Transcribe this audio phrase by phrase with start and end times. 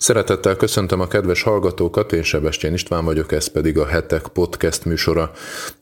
[0.00, 5.30] Szeretettel köszöntöm a kedves hallgatókat, én Sebestyén István vagyok, ez pedig a Hetek Podcast műsora.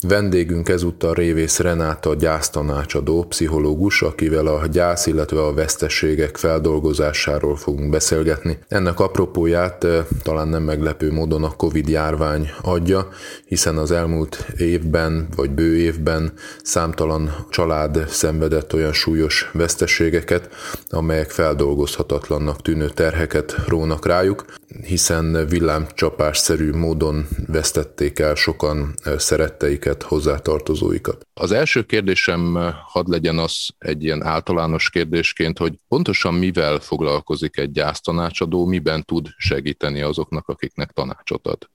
[0.02, 8.58] Vendégünk ezúttal Révész Renáta gyásztanácsadó, pszichológus, akivel a gyász, illetve a veszteségek feldolgozásáról fogunk beszélgetni.
[8.68, 13.08] Ennek apropóját eh, talán nem meglepő módon a Covid járvány adja,
[13.44, 16.32] hiszen az elmúlt évben, vagy bő évben
[16.62, 20.48] számtalan család szenvedett olyan súlyos veszteségeket,
[20.88, 24.44] amelyek feldolgozhatatlannak tűnő terheket rónak rájuk,
[24.86, 31.26] hiszen villámcsapásszerű módon vesztették el sokan szeretteiket, hozzátartozóikat.
[31.34, 37.70] Az első kérdésem hadd legyen az egy ilyen általános kérdésként, hogy pontosan mivel foglalkozik egy
[37.70, 41.68] gyásztanácsadó, miben tud segíteni azoknak, akiknek tanácsot ad?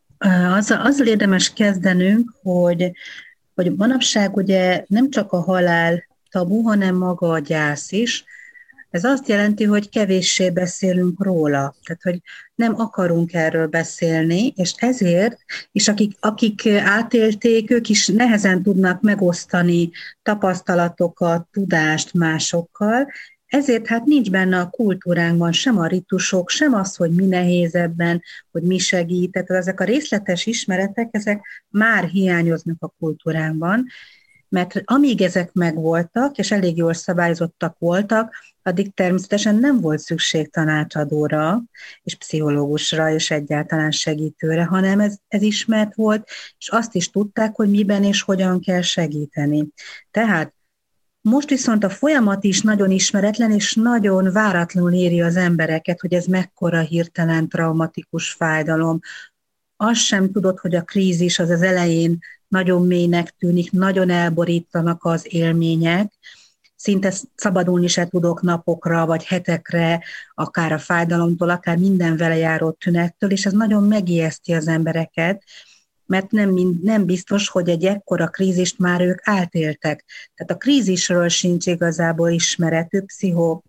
[0.58, 2.92] Az, azzal érdemes kezdenünk, hogy,
[3.56, 8.24] hogy manapság ugye nem csak a halál tabu, hanem maga a gyász is,
[8.94, 12.22] ez azt jelenti, hogy kevéssé beszélünk róla, tehát hogy
[12.56, 15.38] nem akarunk erről beszélni, és ezért,
[15.72, 19.90] és akik, akik átélték, ők is nehezen tudnak megosztani
[20.22, 23.08] tapasztalatokat, tudást másokkal,
[23.46, 28.22] ezért hát nincs benne a kultúránkban sem a ritusok, sem az, hogy mi nehéz ebben,
[28.52, 29.32] hogy mi segít.
[29.32, 33.86] Tehát ezek a részletes ismeretek, ezek már hiányoznak a kultúránkban,
[34.54, 41.64] mert amíg ezek megvoltak, és elég jól szabályozottak voltak, addig természetesen nem volt szükség tanácsadóra,
[42.04, 47.70] és pszichológusra, és egyáltalán segítőre, hanem ez, ez ismert volt, és azt is tudták, hogy
[47.70, 49.68] miben és hogyan kell segíteni.
[50.12, 50.54] Tehát
[51.22, 56.26] most viszont a folyamat is nagyon ismeretlen, és nagyon váratlanul éri az embereket, hogy ez
[56.26, 59.00] mekkora hirtelen traumatikus fájdalom.
[59.76, 62.20] Azt sem tudod, hogy a krízis az az elején
[62.54, 66.12] nagyon mélynek tűnik, nagyon elborítanak az élmények,
[66.76, 73.32] szinte szabadulni se tudok napokra, vagy hetekre, akár a fájdalomtól, akár minden vele járó tünettől,
[73.32, 75.44] és ez nagyon megijeszti az embereket,
[76.06, 80.06] mert nem, nem biztos, hogy egy ekkora krízist már ők átéltek.
[80.36, 83.62] Tehát a krízisről sincs igazából ismeretük, pszicho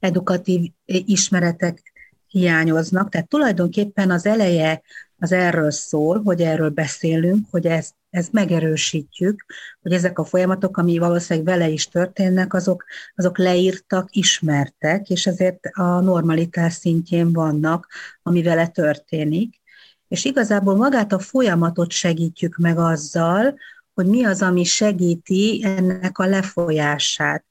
[0.00, 1.92] edukatív ismeretek
[2.28, 4.82] hiányoznak, tehát tulajdonképpen az eleje
[5.22, 9.44] az erről szól, hogy erről beszélünk, hogy ezt, ezt megerősítjük,
[9.82, 12.84] hogy ezek a folyamatok, ami valószínűleg vele is történnek, azok,
[13.14, 17.86] azok leírtak, ismertek, és ezért a normalitás szintjén vannak,
[18.22, 19.60] ami vele történik.
[20.08, 23.58] És igazából magát a folyamatot segítjük meg azzal,
[23.94, 27.44] hogy mi az, ami segíti ennek a lefolyását.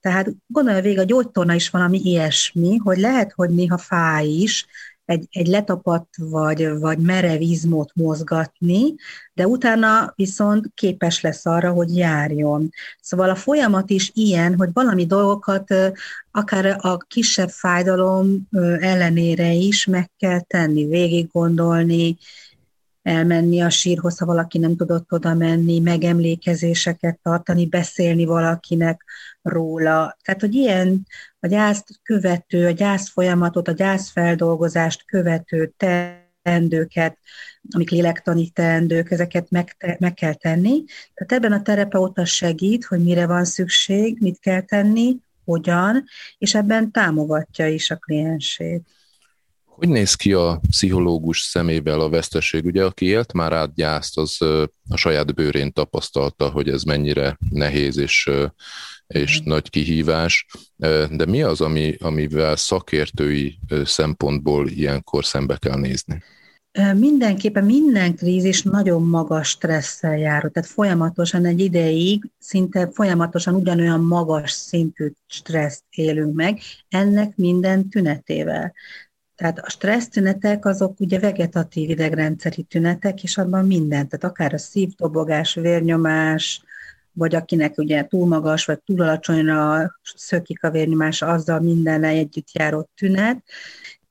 [0.00, 4.66] Tehát gondolja végig, a gyógytorna is valami ilyesmi, hogy lehet, hogy néha fáj is,
[5.04, 8.94] egy, egy letapadt vagy, vagy merev izmot mozgatni,
[9.34, 12.70] de utána viszont képes lesz arra, hogy járjon.
[13.00, 15.74] Szóval a folyamat is ilyen, hogy valami dolgokat
[16.30, 18.48] akár a kisebb fájdalom
[18.80, 22.16] ellenére is meg kell tenni, végig gondolni,
[23.02, 29.04] elmenni a sírhoz, ha valaki nem tudott oda menni, megemlékezéseket tartani, beszélni valakinek
[29.42, 30.16] róla.
[30.22, 31.06] Tehát, hogy ilyen
[31.40, 37.18] a gyászt követő, a gyász folyamatot, a gyászfeldolgozást követő teendőket,
[37.70, 40.84] amik lélektani teendők, ezeket meg, te, meg kell tenni.
[41.14, 46.04] Tehát ebben a terapeuta segít, hogy mire van szükség, mit kell tenni, hogyan,
[46.38, 48.86] és ebben támogatja is a kliensét.
[49.64, 52.64] Hogy néz ki a pszichológus szemével a veszteség?
[52.64, 54.42] Ugye, aki élt már át gyászt, az
[54.88, 58.30] a saját bőrén tapasztalta, hogy ez mennyire nehéz és,
[59.12, 59.44] és mm.
[59.44, 60.46] nagy kihívás.
[61.10, 66.22] De mi az, ami, amivel szakértői szempontból ilyenkor szembe kell nézni?
[66.94, 74.50] Mindenképpen minden krízis nagyon magas stresszel jár, tehát folyamatosan egy ideig, szinte folyamatosan ugyanolyan magas
[74.50, 78.74] szintű stresszt élünk meg, ennek minden tünetével.
[79.36, 84.58] Tehát a stressz tünetek azok ugye vegetatív idegrendszeri tünetek, és abban minden, tehát akár a
[84.58, 86.62] szívdobogás, vérnyomás,
[87.12, 92.90] vagy akinek ugye túl magas, vagy túl alacsonyra szökik a vérnyomás, azzal minden együtt járó
[92.94, 93.42] tünet,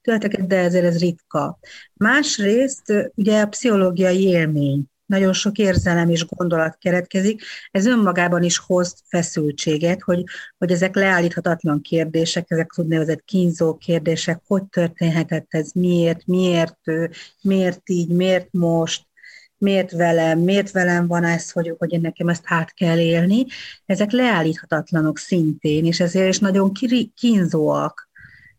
[0.02, 1.60] tüneteket, de ezért ez ritka.
[1.94, 7.42] Másrészt ugye a pszichológiai élmény, nagyon sok érzelem és gondolat keretkezik,
[7.72, 10.24] ez önmagában is hoz feszültséget, hogy,
[10.58, 17.10] hogy ezek leállíthatatlan kérdések, ezek úgynevezett kínzó kérdések, hogy történhetett ez, miért, miért ő,
[17.42, 19.06] miért így, miért most,
[19.62, 23.46] miért velem, miért velem van ez, hogy, hogy én nekem ezt át kell élni,
[23.86, 26.72] ezek leállíthatatlanok szintén, és ezért is nagyon
[27.16, 28.10] kínzóak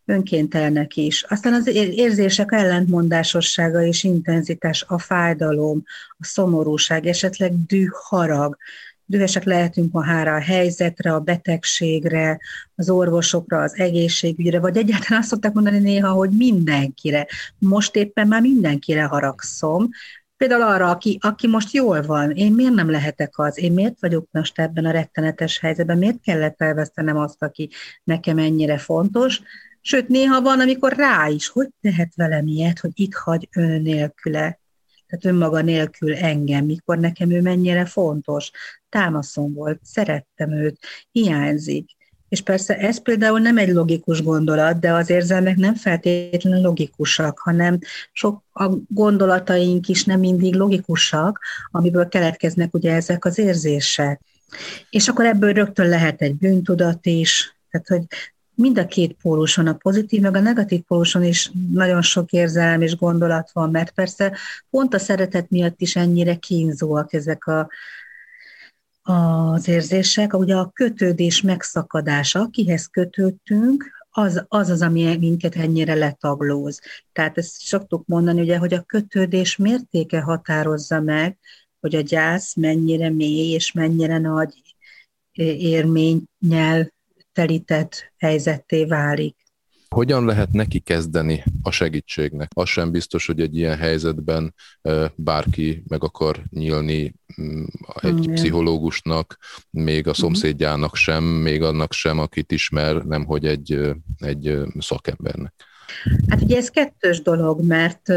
[0.05, 1.23] önkéntelnek is.
[1.23, 8.57] Aztán az érzések ellentmondásossága és intenzitás, a fájdalom, a szomorúság, esetleg düh, harag.
[9.05, 12.39] dühösek lehetünk ma hára a helyzetre, a betegségre,
[12.75, 17.27] az orvosokra, az egészségügyre, vagy egyáltalán azt szokták mondani néha, hogy mindenkire.
[17.57, 19.89] Most éppen már mindenkire haragszom,
[20.43, 23.57] Például arra, aki, aki most jól van, én miért nem lehetek az?
[23.57, 25.97] Én miért vagyok most ebben a rettenetes helyzetben?
[25.97, 27.69] Miért kellett elvesztenem azt, aki
[28.03, 29.41] nekem ennyire fontos?
[29.81, 34.59] Sőt, néha van, amikor rá is, hogy tehet velem ilyet, hogy itt hagy ön nélküle.
[35.07, 38.51] Tehát önmaga nélkül engem, mikor nekem ő mennyire fontos.
[38.89, 40.79] Támaszom volt, szerettem őt,
[41.11, 41.89] hiányzik.
[42.33, 47.79] És persze ez például nem egy logikus gondolat, de az érzelmek nem feltétlenül logikusak, hanem
[48.11, 51.39] sok a gondolataink is nem mindig logikusak,
[51.71, 54.21] amiből keletkeznek ugye ezek az érzések.
[54.89, 58.03] És akkor ebből rögtön lehet egy bűntudat is, tehát hogy
[58.55, 62.95] mind a két póluson, a pozitív meg a negatív póluson is nagyon sok érzelem és
[62.95, 64.37] gondolat van, mert persze
[64.69, 67.69] pont a szeretet miatt is ennyire kínzóak ezek a
[69.03, 76.79] az érzések, ugye a kötődés megszakadása, kihez kötődtünk, az, az az, ami minket ennyire letaglóz.
[77.11, 81.37] Tehát ezt szoktuk mondani, ugye, hogy a kötődés mértéke határozza meg,
[81.79, 84.61] hogy a gyász mennyire mély és mennyire nagy
[85.57, 86.93] érménnyel
[87.33, 89.35] telített helyzetté válik.
[89.93, 92.49] Hogyan lehet neki kezdeni a segítségnek?
[92.53, 94.53] Az sem biztos, hogy egy ilyen helyzetben
[95.15, 97.63] bárki meg akar nyílni mm,
[98.01, 98.33] egy Igen.
[98.33, 99.37] pszichológusnak,
[99.69, 100.19] még a mhm.
[100.19, 105.53] szomszédjának sem, még annak sem, akit ismer, nem hogy egy, egy szakembernek.
[106.27, 108.07] Hát ugye ez kettős dolog, mert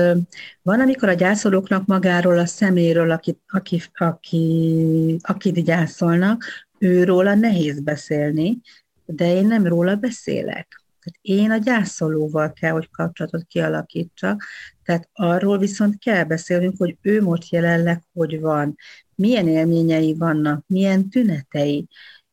[0.62, 6.44] van, amikor a gyászolóknak magáról, a szeméről, akit, aki, aki, akit gyászolnak,
[6.78, 8.58] őról a nehéz beszélni,
[9.04, 10.84] de én nem róla beszélek.
[11.06, 14.44] Tehát én a gyászolóval kell, hogy kapcsolatot kialakítsak,
[14.82, 18.76] tehát arról viszont kell beszélnünk, hogy ő most jelenleg hogy van,
[19.14, 21.88] milyen élményei vannak, milyen tünetei,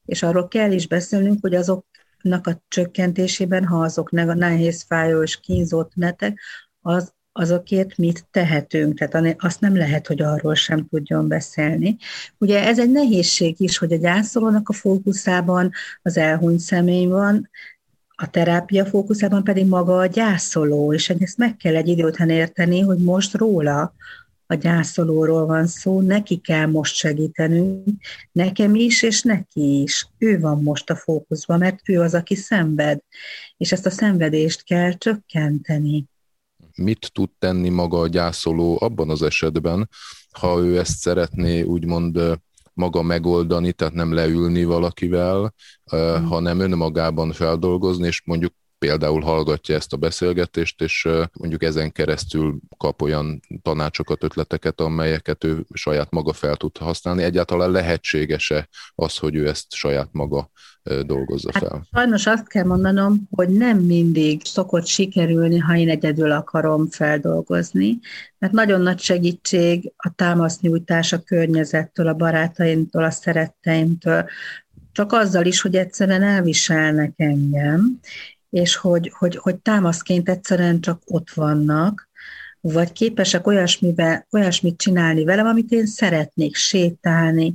[0.06, 5.84] és arról kell is beszélnünk, hogy azoknak a csökkentésében, ha azok nehéz, fájó és kínzó
[5.84, 6.40] tünetek,
[6.82, 11.98] az, azokért mit tehetünk, tehát azt nem lehet, hogy arról sem tudjon beszélni.
[12.38, 15.72] Ugye ez egy nehézség is, hogy a gyászolónak a fókuszában
[16.02, 17.50] az elhunyt személy van,
[18.16, 22.80] a terápia fókuszában pedig maga a gyászoló, és ezt meg kell egy idő után érteni,
[22.80, 23.94] hogy most róla,
[24.46, 27.88] a gyászolóról van szó, neki kell most segítenünk,
[28.32, 30.08] nekem is, és neki is.
[30.18, 33.00] Ő van most a fókuszban, mert ő az, aki szenved,
[33.58, 36.06] és ezt a szenvedést kell csökkenteni.
[36.76, 39.90] Mit tud tenni maga a gyászoló abban az esetben,
[40.32, 42.20] ha ő ezt szeretné úgymond
[42.74, 45.54] maga megoldani, tehát nem leülni valakivel,
[45.96, 46.26] mm.
[46.26, 53.02] hanem önmagában feldolgozni, és mondjuk például hallgatja ezt a beszélgetést, és mondjuk ezen keresztül kap
[53.02, 57.24] olyan tanácsokat, ötleteket, amelyeket ő saját maga fel tud használni.
[57.24, 60.50] Egyáltalán lehetséges-e az, hogy ő ezt saját maga
[61.06, 61.72] dolgozza hát fel?
[61.78, 68.00] Hát, sajnos azt kell mondanom, hogy nem mindig szokott sikerülni, ha én egyedül akarom feldolgozni,
[68.38, 74.26] mert nagyon nagy segítség a támasznyújtás a környezettől, a barátaimtól, a szeretteimtől,
[74.92, 78.00] csak azzal is, hogy egyszerűen elviselnek engem,
[78.50, 82.10] és hogy, hogy, hogy támaszként egyszerűen csak ott vannak,
[82.62, 87.54] vagy képesek olyasmibe, olyasmit csinálni velem, amit én szeretnék, sétálni,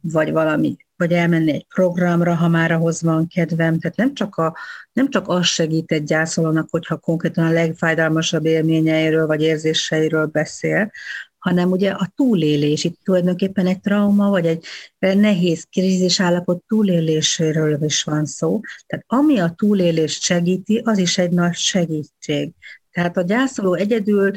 [0.00, 3.78] vagy valami, vagy elmenni egy programra, ha már ahhoz van kedvem.
[3.78, 4.56] Tehát nem csak, a,
[4.92, 10.90] nem csak az segít egy gyászolónak, hogyha konkrétan a legfájdalmasabb élményeiről vagy érzéseiről beszél,
[11.38, 14.64] hanem ugye a túlélés, itt tulajdonképpen egy trauma, vagy egy
[14.98, 18.60] nehéz krízis állapot túléléséről is van szó.
[18.86, 22.52] Tehát ami a túlélést segíti, az is egy nagy segítség.
[22.90, 24.32] Tehát a gyászoló egyedül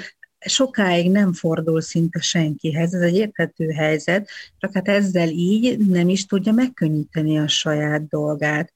[0.45, 6.25] sokáig nem fordul szinte senkihez, ez egy érthető helyzet, csak hát ezzel így nem is
[6.25, 8.73] tudja megkönnyíteni a saját dolgát.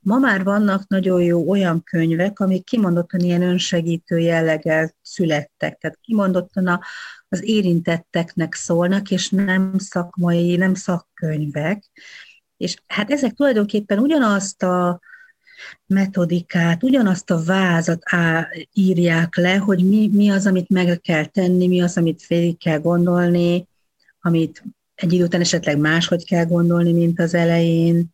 [0.00, 6.66] Ma már vannak nagyon jó olyan könyvek, amik kimondottan ilyen önsegítő jelleggel születtek, tehát kimondottan
[6.66, 6.80] a,
[7.28, 11.84] az érintetteknek szólnak, és nem szakmai, nem szakkönyvek.
[12.56, 15.00] És hát ezek tulajdonképpen ugyanazt a
[15.86, 21.66] metodikát, ugyanazt a vázat á, írják le, hogy mi, mi az, amit meg kell tenni,
[21.66, 23.66] mi az, amit végig kell gondolni,
[24.20, 24.62] amit
[24.94, 28.06] egy idő után esetleg máshogy kell gondolni, mint az elején,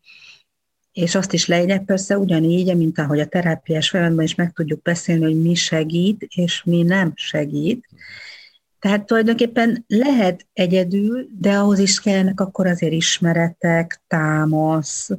[0.93, 5.25] és azt is leírják persze ugyanígy, mint ahogy a terápiás folyamatban is meg tudjuk beszélni,
[5.25, 7.87] hogy mi segít, és mi nem segít.
[8.79, 15.11] Tehát tulajdonképpen lehet egyedül, de ahhoz is kellnek akkor azért ismeretek, támasz,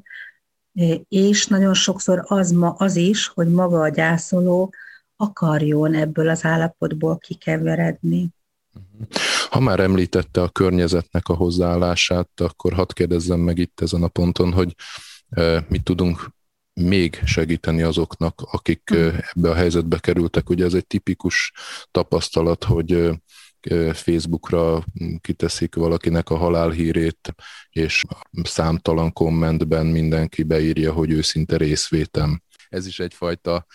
[1.08, 4.74] és nagyon sokszor az, ma, az is, hogy maga a gyászoló
[5.16, 8.30] akarjon ebből az állapotból kikeveredni.
[9.50, 14.52] Ha már említette a környezetnek a hozzáállását, akkor hadd kérdezzem meg itt ezen a ponton,
[14.52, 14.76] hogy
[15.68, 16.30] mit tudunk
[16.74, 18.96] még segíteni azoknak, akik hm.
[19.34, 20.50] ebbe a helyzetbe kerültek.
[20.50, 21.54] Ugye ez egy tipikus
[21.92, 23.10] tapasztalat, hogy
[23.94, 24.84] Facebookra
[25.22, 27.36] kiteszik valakinek a halálhírét,
[27.70, 28.04] és
[28.44, 32.42] számtalan kommentben mindenki beírja, hogy őszinte részvétem.
[32.70, 33.66] Ez is egyfajta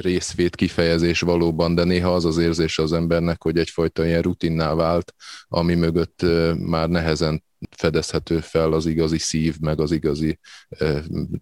[0.00, 5.14] részvét kifejezés valóban, de néha az az érzés az embernek, hogy egyfajta ilyen rutinná vált,
[5.48, 6.22] ami mögött
[6.58, 10.38] már nehezen fedezhető fel az igazi szív, meg az igazi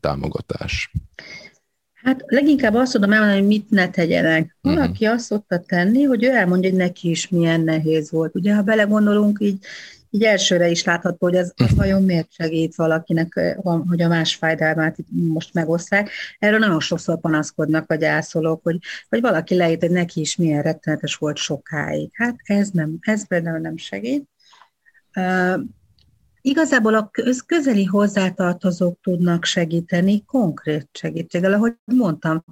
[0.00, 0.90] támogatás.
[2.04, 4.56] Hát leginkább azt tudom elmondani, hogy mit ne tegyenek.
[4.60, 4.74] Mhm.
[4.74, 5.18] Valaki uh-huh.
[5.18, 8.34] azt szokta tenni, hogy ő elmondja, hogy neki is milyen nehéz volt.
[8.34, 9.58] Ugye, ha belegondolunk, így,
[10.10, 11.76] így elsőre is látható, hogy ez az mhm.
[11.76, 13.40] vajon miért segít valakinek,
[13.88, 16.10] hogy a más fájdalmát most megosztják.
[16.38, 21.14] Erről nagyon sokszor panaszkodnak a gyászolók, hogy, hogy valaki leírt, hogy neki is milyen rettenetes
[21.14, 22.10] volt sokáig.
[22.12, 24.28] Hát ez nem, ez például nem segít.
[26.46, 27.10] Igazából a
[27.46, 32.44] közeli hozzátartozók tudnak segíteni konkrét segítséggel, ahogy mondtam,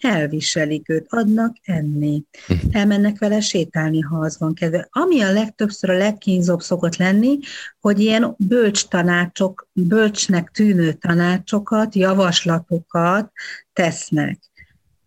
[0.00, 2.58] elviselik őt, adnak enni, mhm.
[2.70, 4.88] elmennek vele sétálni, ha az van kedve.
[4.90, 7.38] Ami a legtöbbször a legkínzóbb szokott lenni,
[7.80, 13.32] hogy ilyen bölcs tanácsok, bölcsnek tűnő tanácsokat, javaslatokat
[13.72, 14.38] tesznek.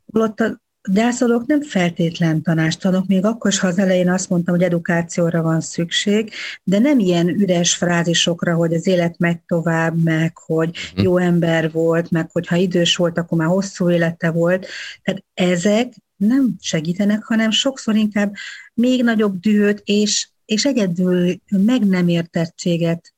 [0.05, 4.64] Ott a gyászolók nem feltétlen tanástalanok, még akkor is, ha az elején azt mondtam, hogy
[4.64, 6.32] edukációra van szükség,
[6.64, 11.04] de nem ilyen üres frázisokra, hogy az élet megy tovább, meg hogy mhm.
[11.04, 14.68] jó ember volt, meg hogy ha idős volt, akkor már hosszú élete volt.
[15.04, 18.34] Tehát ezek nem segítenek, hanem sokszor inkább
[18.74, 23.14] még nagyobb dühöt és, és egyedül meg nem értettséget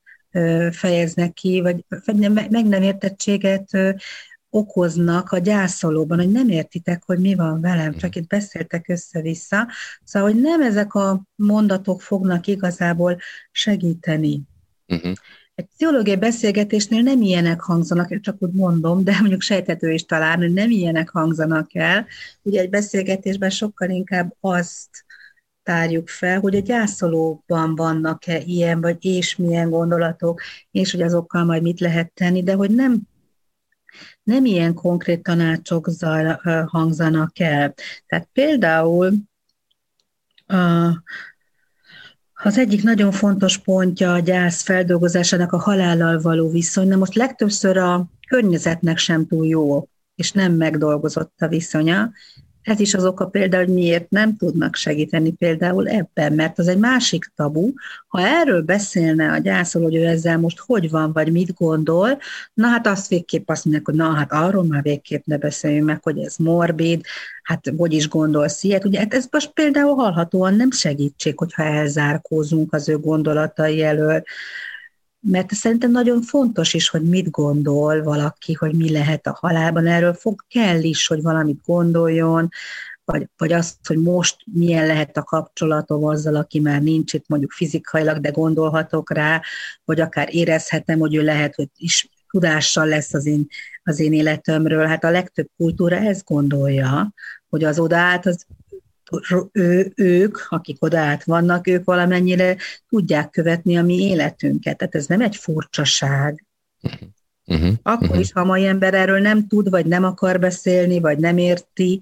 [0.72, 1.86] fejeznek ki, vagy
[2.50, 3.70] meg nem értettséget
[4.54, 7.98] okoznak a gyászolóban, hogy nem értitek, hogy mi van velem, mhm.
[7.98, 9.68] csak itt beszéltek össze-vissza.
[10.04, 13.18] Szóval, hogy nem ezek a mondatok fognak igazából
[13.52, 14.42] segíteni.
[14.88, 15.14] Uh-huh.
[15.56, 20.54] Egy pszichológiai beszélgetésnél nem ilyenek hangzanak, csak úgy mondom, de mondjuk sejtető is talán, hogy
[20.54, 22.06] nem ilyenek hangzanak el.
[22.42, 25.06] Ugye egy beszélgetésben sokkal inkább azt
[25.64, 30.42] tárjuk fel, hogy a gyászolóban vannak-e ilyen, vagy és milyen gondolatok,
[30.72, 33.02] és hogy azokkal majd mit lehet tenni, de hogy nem
[34.24, 37.74] nem ilyen konkrét tanácsok zaj, hangzanak el.
[38.08, 39.14] Tehát például
[40.46, 40.56] a,
[42.34, 46.88] az egyik nagyon fontos pontja a gyász feldolgozásának a halállal való viszony.
[46.88, 52.12] Na most legtöbbször a környezetnek sem túl jó, és nem megdolgozott a viszonya,
[52.64, 56.78] ez is az oka például, hogy miért nem tudnak segíteni például ebben, mert az egy
[56.78, 57.72] másik tabu.
[58.08, 62.18] Ha erről beszélne a gyászoló, hogy ő ezzel most hogy van, vagy mit gondol,
[62.54, 66.04] na hát azt végképp azt mondják, hogy na hát arról már végképp ne beszéljünk meg,
[66.04, 67.06] hogy ez morbid,
[67.44, 68.86] hát hogy is gondolsz ilyet.
[68.86, 74.24] Ugye hát ez most például hallhatóan nem segítség, hogyha elzárkózunk az ő gondolatai elől
[75.26, 79.88] mert szerintem nagyon fontos is, hogy mit gondol valaki, hogy mi lehet a halálban.
[79.88, 82.50] Erről fog, kell is, hogy valamit gondoljon,
[83.06, 87.52] vagy, vagy azt, hogy most milyen lehet a kapcsolatom azzal, aki már nincs itt mondjuk
[87.52, 89.42] fizikailag, de gondolhatok rá,
[89.86, 93.48] vagy akár érezhetem, hogy ő lehet, hogy is tudással lesz az én,
[93.84, 94.86] az én életemről.
[94.86, 97.14] Hát a legtöbb kultúra ezt gondolja,
[97.50, 98.46] hogy az odaállt, az
[99.52, 102.58] ő, ők, akik odaát vannak, ők valamennyire
[102.90, 104.78] tudják követni a mi életünket.
[104.78, 106.46] Tehát ez nem egy furcsaság.
[107.46, 107.74] Uh-huh.
[107.82, 108.20] Akkor uh-huh.
[108.20, 112.02] is, ha a mai ember erről nem tud, vagy nem akar beszélni, vagy nem érti,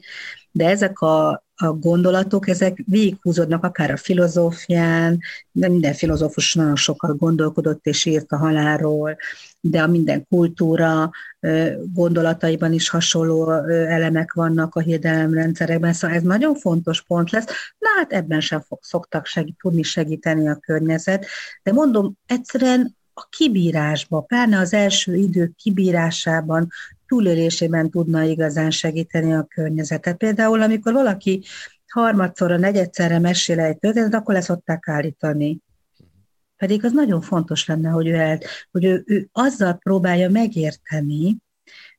[0.52, 5.20] de ezek a, a gondolatok, ezek végighúzódnak akár a filozófián,
[5.52, 9.18] de minden filozófus nagyon sokat gondolkodott és írt a halálról,
[9.62, 11.12] de a minden kultúra
[11.94, 17.46] gondolataiban is hasonló elemek vannak a hiedelemrendszerekben, szóval ez nagyon fontos pont lesz.
[17.78, 21.26] Na hát ebben sem fog, szoktak segít, tudni segíteni a környezet,
[21.64, 26.70] de mondom, egyszerűen a kibírásba, pláne az első idő kibírásában,
[27.12, 30.18] túlélésében tudna igazán segíteni a környezetet.
[30.18, 31.44] Például, amikor valaki
[31.88, 35.60] harmadszorra, negyedszerre mesél egy történetet, akkor le szokták állítani.
[36.58, 38.40] Pedig az nagyon fontos lenne, hogy ő, el,
[38.72, 41.38] hogy ő, ő azzal próbálja megérteni,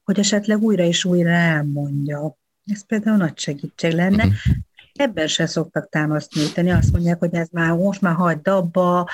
[0.05, 2.37] hogy esetleg újra és újra elmondja.
[2.67, 4.25] Ez például nagy segítség lenne.
[4.25, 4.57] Uh-huh.
[4.93, 6.71] Ebben se szoktak támaszt nyújtani.
[6.71, 9.09] Azt mondják, hogy ez már most már hagyd abba,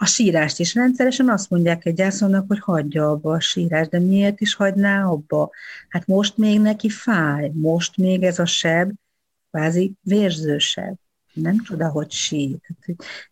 [0.00, 4.40] a sírást is rendszeresen azt mondják egy gyászolnak, hogy hagyja abba a sírást, de miért
[4.40, 5.50] is hagyná abba?
[5.88, 8.90] Hát most még neki fáj, most még ez a seb
[9.50, 10.94] kvázi vérzősebb.
[11.32, 12.56] Nem csoda, hogy sír.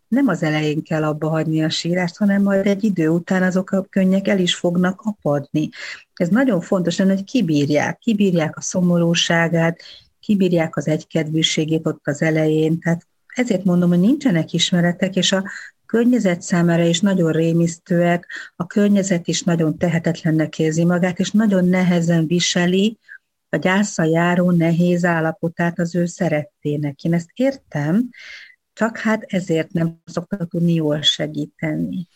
[0.07, 3.81] Nem az elején kell abba hagyni a sírást, hanem majd egy idő után azok a
[3.81, 5.69] könnyek el is fognak apadni.
[6.13, 9.81] Ez nagyon fontos hogy kibírják, kibírják a szomorúságát,
[10.19, 15.43] kibírják az egykedvűségét ott az elején, tehát ezért mondom, hogy nincsenek ismeretek, és a
[15.87, 22.27] környezet számára is nagyon rémisztőek, a környezet is nagyon tehetetlennek érzi magát, és nagyon nehezen
[22.27, 22.97] viseli
[23.49, 27.03] a gyásza járó nehéz állapotát az ő szerettének.
[27.03, 28.09] Én ezt értem,
[28.73, 32.07] csak hát ezért nem szoktak tudni jól segíteni.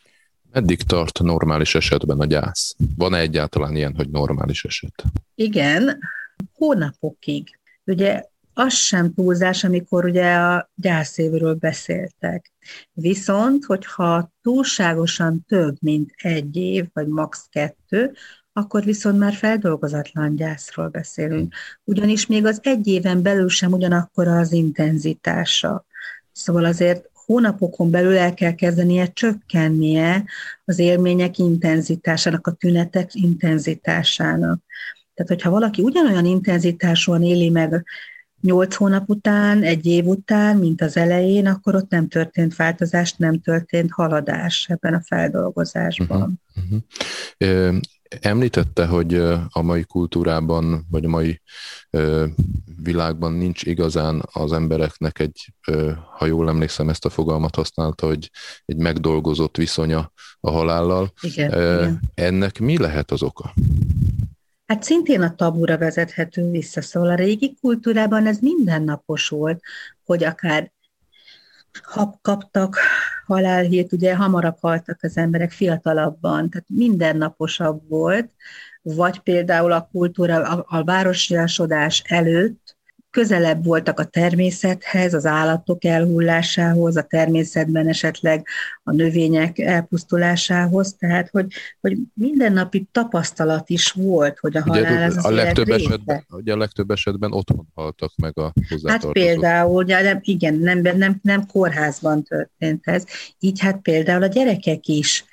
[0.52, 2.76] Meddig tart normális esetben a gyász?
[2.98, 5.04] Van-e egyáltalán ilyen, hogy normális eset?
[5.36, 6.00] Igen,
[6.54, 7.60] hónapokig.
[7.84, 8.24] Ugye
[8.54, 12.52] az sem túlzás, amikor ugye a gyászévről beszéltek.
[12.94, 17.48] Viszont, hogyha túlságosan több, mint egy év, vagy max.
[17.50, 18.14] kettő,
[18.54, 21.54] akkor viszont már feldolgozatlan gyászról beszélünk.
[21.84, 25.86] Ugyanis még az egy éven belül sem ugyanakkor az intenzitása.
[26.32, 30.24] Szóval azért hónapokon belül el kell kezdenie csökkennie
[30.66, 34.64] az élmények intenzitásának, a tünetek intenzitásának.
[35.14, 37.86] Tehát, hogyha valaki ugyanolyan intenzitásúan éli meg
[38.42, 43.42] nyolc hónap után, egy év után, mint az elején, akkor ott nem történt változás, nem
[43.42, 46.40] történt haladás ebben a feldolgozásban.
[46.56, 46.80] Uh-huh,
[47.40, 47.80] uh-huh.
[48.22, 49.16] Említette, hogy
[49.50, 51.42] a mai kultúrában, vagy a mai
[52.84, 55.54] világban nincs igazán az embereknek egy,
[56.18, 58.32] ha jól emlékszem, ezt a fogalmat használta, hogy
[58.66, 61.14] egy megdolgozott viszonya a halállal.
[61.22, 62.00] Igen, igen.
[62.14, 63.54] Ennek mi lehet az oka?
[64.72, 69.62] Hát szintén a tabura vezethető vissza, szóval a régi kultúrában ez mindennapos volt,
[70.06, 70.72] hogy akár
[72.22, 72.78] kaptak
[73.26, 78.32] halálhírt, ugye hamarabb haltak az emberek fiatalabban, tehát mindennaposabb volt,
[78.82, 82.71] vagy például a kultúra, a, a városiasodás előtt
[83.12, 88.48] közelebb voltak a természethez, az állatok elhullásához, a természetben esetleg
[88.84, 91.46] a növények elpusztulásához, tehát hogy,
[91.82, 96.58] hogy mindennapi tapasztalat is volt, hogy a halál ugye, az a legtöbb esetben, ugye a
[96.58, 98.54] legtöbb esetben otthon haltak meg a
[98.86, 103.06] Hát például, ugye nem, igen, nem, nem, nem kórházban történt ez,
[103.40, 105.26] így hát például a gyerekek is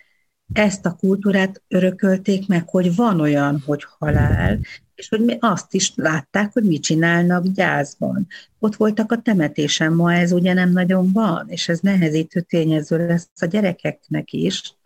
[0.53, 4.59] ezt a kultúrát örökölték meg, hogy van olyan, hogy halál,
[4.95, 8.27] és hogy mi azt is látták, hogy mit csinálnak gyászban.
[8.59, 13.29] Ott voltak a temetésen, ma ez ugye nem nagyon van, és ez nehezítő tényező lesz
[13.41, 14.77] a gyerekeknek is,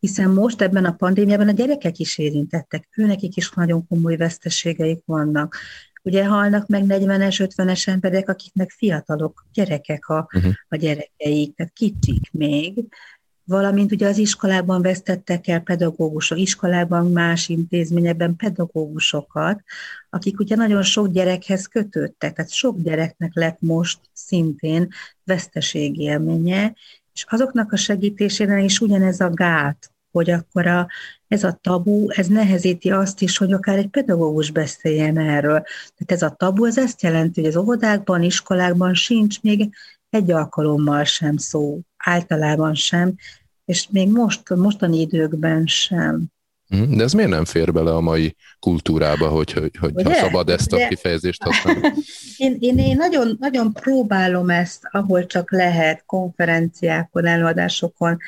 [0.00, 5.56] hiszen most ebben a pandémiában a gyerekek is érintettek, őnekik is nagyon komoly veszteségeik vannak.
[6.02, 10.52] Ugye halnak meg 40-es, 50-es emberek, akiknek fiatalok, gyerekek a, uh-huh.
[10.68, 12.84] a gyerekeik, tehát kicsik még,
[13.44, 19.62] valamint ugye az iskolában vesztettek el pedagógusok, iskolában más intézményekben pedagógusokat,
[20.10, 24.88] akik ugye nagyon sok gyerekhez kötődtek, tehát sok gyereknek lett most szintén
[25.24, 26.74] veszteségélménye,
[27.14, 30.88] és azoknak a segítésére is ugyanez a gát, hogy akkor a,
[31.28, 35.62] ez a tabu, ez nehezíti azt is, hogy akár egy pedagógus beszéljen erről.
[35.62, 39.74] Tehát ez a tabu, ez ezt jelenti, hogy az óvodákban, iskolákban sincs még
[40.14, 43.14] egy alkalommal sem szó, általában sem,
[43.64, 46.32] és még most, mostani időkben sem.
[46.68, 50.48] Mhm, de ez miért nem fér bele a mai kultúrába, hogy, hogy, hogy ha szabad
[50.48, 51.88] ezt a kifejezést használni?
[52.36, 58.18] én, én, én nagyon, nagyon próbálom ezt, ahol csak lehet, konferenciákon, előadásokon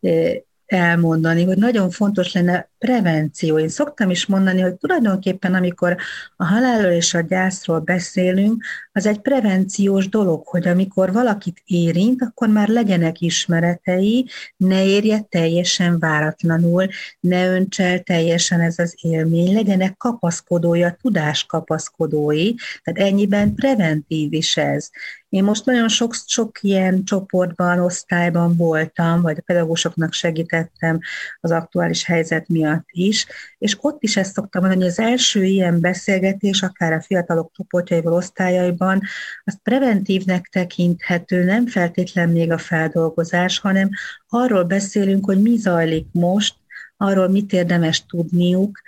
[0.00, 0.32] eh,
[0.72, 3.58] elmondani, hogy nagyon fontos lenne prevenció.
[3.58, 5.96] Én szoktam is mondani, hogy tulajdonképpen amikor
[6.36, 12.48] a halálról és a gyászról beszélünk, az egy prevenciós dolog, hogy amikor valakit érint, akkor
[12.48, 16.88] már legyenek ismeretei, ne érje teljesen váratlanul,
[17.20, 24.90] ne öntsel teljesen ez az élmény, legyenek kapaszkodója, tudáskapaszkodói, tehát ennyiben preventív is ez.
[25.32, 31.00] Én most nagyon sok, sok ilyen csoportban, osztályban voltam, vagy a pedagógusoknak segítettem
[31.40, 33.26] az aktuális helyzet miatt is,
[33.58, 38.12] és ott is ezt szoktam mondani, hogy az első ilyen beszélgetés, akár a fiatalok csoportjaival,
[38.12, 39.02] osztályaiban,
[39.44, 43.90] az preventívnek tekinthető, nem feltétlen még a feldolgozás, hanem
[44.28, 46.54] arról beszélünk, hogy mi zajlik most,
[46.96, 48.82] arról mit érdemes tudniuk,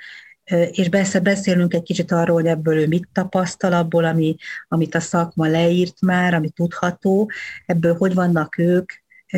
[0.70, 0.88] és
[1.22, 4.36] beszélünk egy kicsit arról, hogy ebből ő mit tapasztal, abból, ami,
[4.68, 7.30] amit a szakma leírt már, ami tudható,
[7.66, 8.92] ebből hogy vannak ők,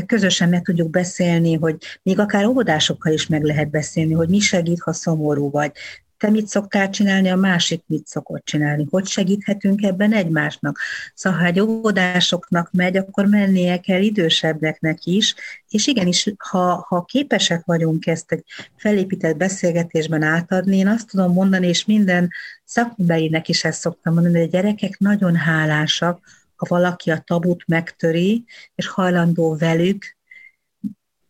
[0.07, 4.81] közösen meg tudjuk beszélni, hogy még akár óvodásokkal is meg lehet beszélni, hogy mi segít,
[4.81, 5.73] ha szomorú vagy,
[6.18, 10.79] te mit szoktál csinálni, a másik mit szokott csinálni, hogy segíthetünk ebben egymásnak.
[11.14, 15.35] Szóval, ha egy óvodásoknak megy, akkor mennie kell idősebbeknek is,
[15.68, 18.44] és igenis, ha, ha képesek vagyunk ezt egy
[18.76, 22.31] felépített beszélgetésben átadni, én azt tudom mondani, és minden
[22.64, 26.20] szakműbeinek is ezt szoktam mondani, hogy a gyerekek nagyon hálásak,
[26.57, 30.16] ha valaki a tabut megtöri, és hajlandó velük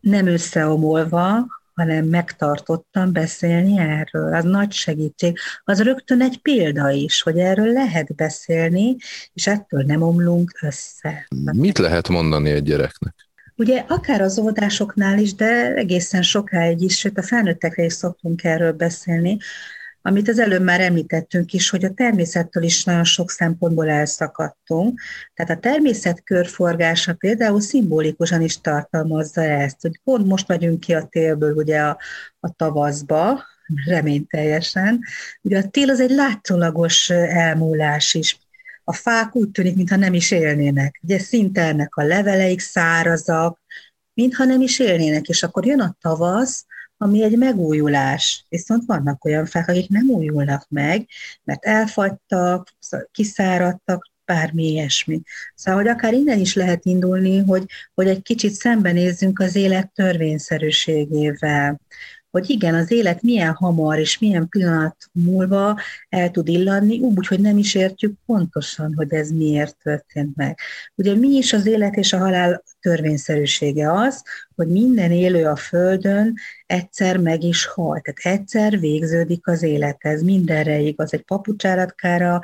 [0.01, 1.46] nem összeomolva,
[1.77, 4.35] hanem megtartottam beszélni erről.
[4.35, 5.39] Az nagy segítség.
[5.65, 8.97] Az rögtön egy példa is, hogy erről lehet beszélni,
[9.33, 11.27] és ettől nem omlunk össze.
[11.53, 13.15] Mit lehet mondani egy gyereknek?
[13.57, 18.73] Ugye akár az óvodásoknál is, de egészen sokáig is, sőt a felnőttekre is szoktunk erről
[18.73, 19.37] beszélni,
[20.07, 25.01] amit az előbb már említettünk is, hogy a természettől is nagyon sok szempontból elszakadtunk.
[25.35, 31.05] Tehát a természet körforgása például szimbolikusan is tartalmazza ezt, hogy pont most megyünk ki a
[31.05, 31.99] télből ugye a,
[32.40, 33.42] a tavaszba,
[33.87, 35.01] reményteljesen.
[35.42, 38.38] Ugye a tél az egy látszólagos elmúlás is.
[38.85, 41.01] A fák úgy tűnik, mintha nem is élnének.
[41.03, 43.61] Ugye szintelnek a leveleik, szárazak,
[44.14, 46.66] mintha nem is élnének, és akkor jön a tavasz,
[46.99, 48.45] ami egy megújulás.
[48.49, 51.07] Viszont vannak olyan fák, akik nem újulnak meg,
[51.45, 52.75] mert elfagytak,
[53.13, 55.23] kiszáradtak, bármi ilyesmi.
[55.55, 61.81] Szóval, hogy akár innen is lehet indulni, hogy, hogy egy kicsit szembenézzünk az élet törvényszerűségével,
[62.37, 67.40] hogy igen, az élet milyen hamar és milyen pillanat múlva el tud illanni, úgy, hogy
[67.40, 70.59] nem is értjük pontosan, hogy ez miért történt meg.
[70.94, 74.22] Ugye mi is az élet és a halál törvényszerűsége az,
[74.55, 76.35] hogy minden élő a Földön
[76.66, 78.01] egyszer meg is hal.
[78.01, 79.96] Tehát egyszer végződik az élet.
[79.99, 81.12] Ez mindenre igaz.
[81.12, 82.40] Egy papucsáratkára,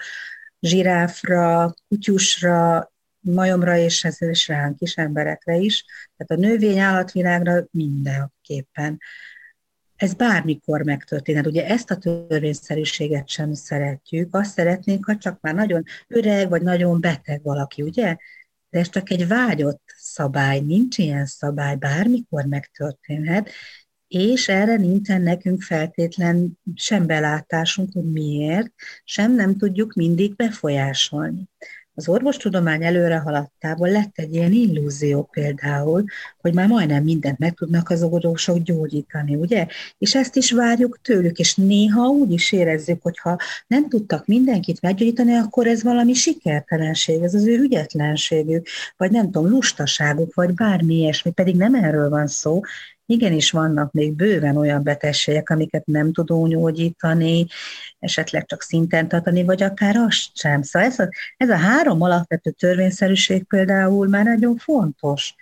[0.60, 5.84] zsiráfra, kutyusra, majomra és ez is ránk is, emberekre is.
[6.16, 8.98] Tehát a növény állatvilágra mindenképpen
[10.02, 11.46] ez bármikor megtörténhet.
[11.46, 17.00] Ugye ezt a törvényszerűséget sem szeretjük, azt szeretnénk, ha csak már nagyon öreg vagy nagyon
[17.00, 18.16] beteg valaki, ugye?
[18.70, 23.50] De ez csak egy vágyott szabály, nincs ilyen szabály, bármikor megtörténhet,
[24.08, 28.72] és erre nincsen nekünk feltétlen sem belátásunk, hogy miért,
[29.04, 31.48] sem nem tudjuk mindig befolyásolni.
[31.94, 36.04] Az orvostudomány előre haladtával lett egy ilyen illúzió például,
[36.40, 39.66] hogy már majdnem mindent meg tudnak az orvosok gyógyítani, ugye?
[39.98, 44.80] És ezt is várjuk tőlük, és néha úgy is érezzük, hogy ha nem tudtak mindenkit
[44.80, 50.94] meggyógyítani, akkor ez valami sikertelenség, ez az ő ügyetlenségük, vagy nem tudom, lustaságuk, vagy bármi
[50.94, 52.60] ilyesmi, pedig nem erről van szó,
[53.06, 57.46] igenis vannak még bőven olyan betegségek, amiket nem tudunk gyógyítani,
[57.98, 60.62] esetleg csak szinten tartani, vagy akár azt sem.
[60.62, 65.34] Szóval ez a, ez a három alapvető törvényszerűség például már nagyon fontos.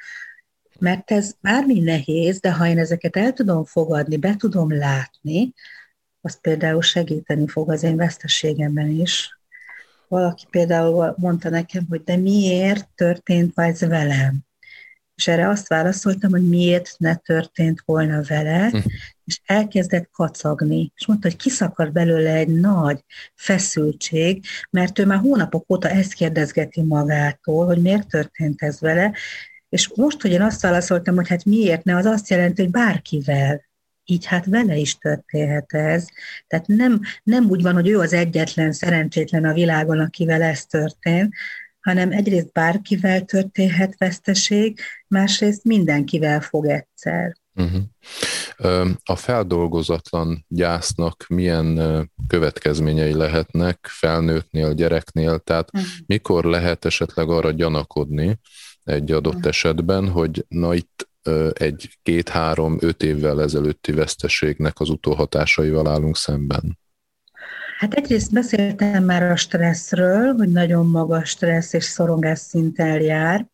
[0.78, 5.54] Mert ez bármi nehéz, de ha én ezeket el tudom fogadni, be tudom látni,
[6.20, 9.38] az például segíteni fog az én veszteségemben is.
[10.08, 14.48] Valaki például mondta nekem, hogy de miért történt ez velem?
[15.20, 18.78] És erre azt válaszoltam, hogy miért ne történt volna vele, hm.
[19.24, 20.92] és elkezdett kacagni.
[20.96, 23.04] És mondta, hogy kiszakad belőle egy nagy
[23.34, 29.12] feszültség, mert ő már hónapok óta ezt kérdezgeti magától, hogy miért történt ez vele,
[29.68, 33.64] és most, hogy én azt válaszoltam, hogy hát miért ne, az azt jelenti, hogy bárkivel,
[34.04, 36.06] így hát vele is történhet ez.
[36.46, 41.34] Tehát nem, nem úgy van, hogy ő az egyetlen szerencsétlen a világon, akivel ez történt,
[41.80, 47.36] hanem egyrészt bárkivel történhet veszteség, másrészt mindenkivel fog egyszer.
[47.54, 48.90] Uh-huh.
[49.04, 51.80] A feldolgozatlan gyásznak milyen
[52.26, 55.90] következményei lehetnek felnőttnél, gyereknél, tehát uh-huh.
[56.06, 58.38] mikor lehet esetleg arra gyanakodni
[58.84, 59.48] egy adott uh-huh.
[59.48, 61.08] esetben, hogy na itt
[61.52, 66.78] egy két-három-öt évvel ezelőtti veszteségnek az utóhatásaival állunk szemben?
[67.80, 73.46] Hát egyrészt beszéltem már a stresszről, hogy nagyon magas stressz és szorongás szinten jár,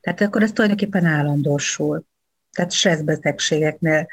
[0.00, 2.04] tehát akkor ez tulajdonképpen állandósul.
[2.52, 4.06] Tehát stresszbetegségeknél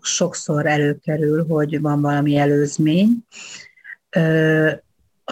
[0.00, 3.08] sokszor előkerül, hogy van valami előzmény.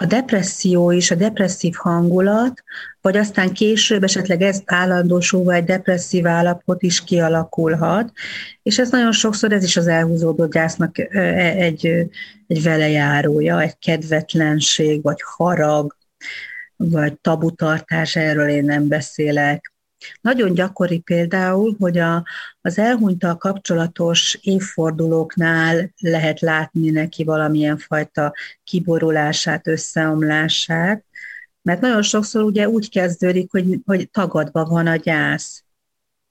[0.01, 2.63] A depresszió is, a depresszív hangulat,
[3.01, 8.11] vagy aztán később esetleg ez állandósul, vagy depresszív állapot is kialakulhat,
[8.63, 11.19] és ez nagyon sokszor, ez is az elhúzódó gyásznak e,
[11.55, 11.87] egy,
[12.47, 15.95] egy velejárója, egy kedvetlenség, vagy harag,
[16.75, 19.70] vagy tabutartás, erről én nem beszélek.
[20.21, 22.25] Nagyon gyakori például, hogy a,
[22.61, 28.33] az elhunytal kapcsolatos évfordulóknál lehet látni neki valamilyen fajta
[28.63, 31.03] kiborulását, összeomlását,
[31.61, 35.63] mert nagyon sokszor ugye úgy kezdődik, hogy, hogy tagadva van a gyász.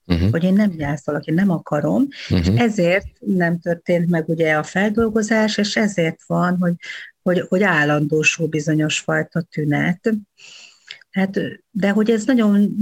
[0.05, 0.29] Uh-huh.
[0.31, 2.53] Hogy én nem gyászolok, én nem akarom, uh-huh.
[2.53, 6.73] és ezért nem történt meg ugye a feldolgozás, és ezért van, hogy,
[7.21, 10.09] hogy, hogy állandósul bizonyos fajta tünet.
[11.11, 11.39] Hát,
[11.71, 12.75] de hogy ez nagyon,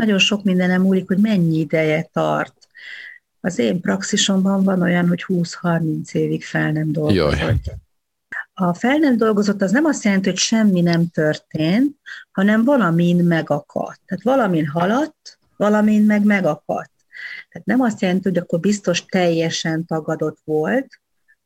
[0.00, 2.68] nagyon sok mindenem múlik, hogy mennyi ideje tart.
[3.40, 7.38] Az én praxisomban van olyan, hogy 20-30 évig fel nem dolgozott.
[7.38, 7.60] Jaj.
[8.54, 11.96] A fel nem dolgozott az nem azt jelenti, hogy semmi nem történt,
[12.30, 14.00] hanem valamin megakadt.
[14.06, 16.92] Tehát valamin haladt, valamin meg megakadt.
[17.48, 21.00] Tehát nem azt jelenti, hogy akkor biztos teljesen tagadott volt,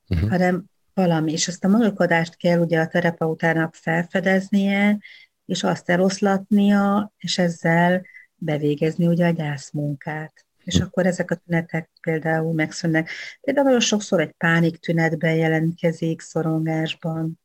[0.08, 0.30] uh-huh.
[0.30, 0.64] hanem
[0.94, 4.98] valami, és ezt a magakodást kell ugye a terapeutának felfedeznie,
[5.46, 8.06] és azt eloszlatnia, és ezzel
[8.36, 10.46] bevégezni ugye a gyászmunkát.
[10.64, 13.10] És akkor ezek a tünetek például megszűnnek.
[13.40, 17.40] Például nagyon sokszor egy pánik tünetben jelentkezik, szorongásban.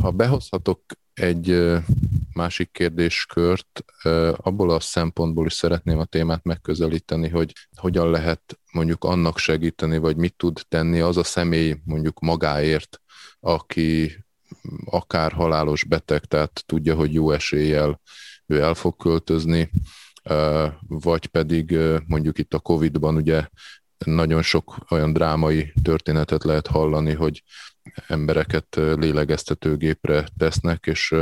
[0.00, 0.80] Ha behozhatok
[1.14, 1.72] egy
[2.32, 3.84] másik kérdéskört,
[4.36, 10.16] abból a szempontból is szeretném a témát megközelíteni, hogy hogyan lehet mondjuk annak segíteni, vagy
[10.16, 13.00] mit tud tenni az a személy mondjuk magáért,
[13.40, 14.16] aki
[14.84, 18.00] akár halálos beteg, tehát tudja, hogy jó eséllyel
[18.46, 19.70] ő el fog költözni,
[20.88, 23.48] vagy pedig mondjuk itt a Covid-ban ugye
[24.04, 27.42] nagyon sok olyan drámai történetet lehet hallani, hogy
[28.06, 31.14] embereket lélegeztetőgépre tesznek, és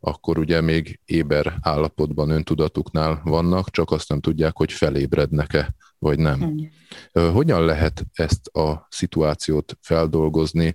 [0.00, 6.70] akkor ugye még éber állapotban öntudatuknál vannak, csak azt nem tudják, hogy felébrednek-e, vagy nem.
[7.12, 10.74] Hogyan lehet ezt a szituációt feldolgozni?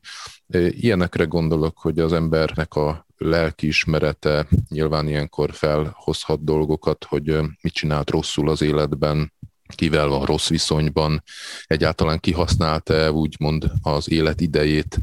[0.70, 8.50] Ilyenekre gondolok, hogy az embernek a lelkiismerete nyilván ilyenkor felhozhat dolgokat, hogy mit csinált rosszul
[8.50, 9.34] az életben,
[9.76, 11.24] kivel van rossz viszonyban,
[11.66, 14.98] egyáltalán kihasználta-e úgymond az élet idejét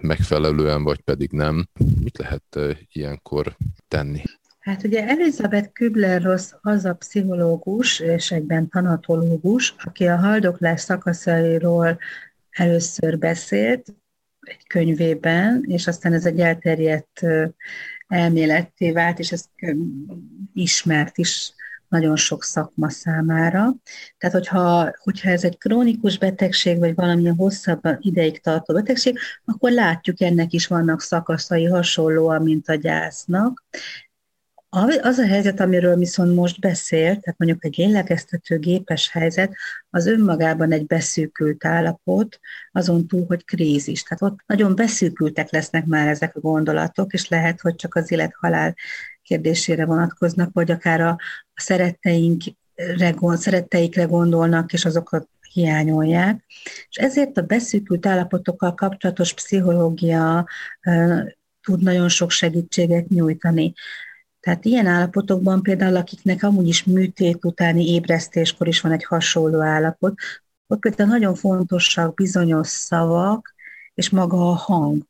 [0.00, 1.68] megfelelően, vagy pedig nem.
[2.02, 3.56] Mit lehet ilyenkor
[3.88, 4.22] tenni?
[4.58, 11.98] Hát ugye Elizabeth Kübler-Ross az a pszichológus és egyben tanatológus, aki a haldoklás szakaszairól
[12.50, 13.94] először beszélt
[14.44, 17.20] egy könyvében, és aztán ez egy elterjedt
[18.08, 19.44] elméletté vált, és ez
[20.54, 21.52] ismert is
[21.88, 23.74] nagyon sok szakma számára.
[24.18, 30.20] Tehát, hogyha, hogyha ez egy krónikus betegség, vagy valamilyen hosszabb ideig tartó betegség, akkor látjuk,
[30.20, 33.64] ennek is vannak szakaszai hasonlóan, mint a gyásznak.
[35.02, 39.54] Az a helyzet, amiről viszont most beszél, tehát mondjuk egy lélegeztető gépes helyzet,
[39.90, 42.40] az önmagában egy beszűkült állapot,
[42.72, 44.02] azon túl, hogy krízis.
[44.02, 48.74] Tehát ott nagyon beszűkültek lesznek már ezek a gondolatok, és lehet, hogy csak az élet-halál
[49.22, 51.18] kérdésére vonatkoznak, vagy akár a,
[51.54, 52.54] szeretteinkre,
[53.34, 56.44] szeretteikre gondolnak, és azokat hiányolják.
[56.88, 60.46] És ezért a beszűkült állapotokkal kapcsolatos pszichológia
[61.62, 63.72] tud nagyon sok segítséget nyújtani.
[64.44, 70.14] Tehát ilyen állapotokban például, akiknek amúgy is műtét utáni ébresztéskor is van egy hasonló állapot,
[70.66, 73.54] ott például nagyon fontosak bizonyos szavak,
[73.94, 75.02] és maga a hang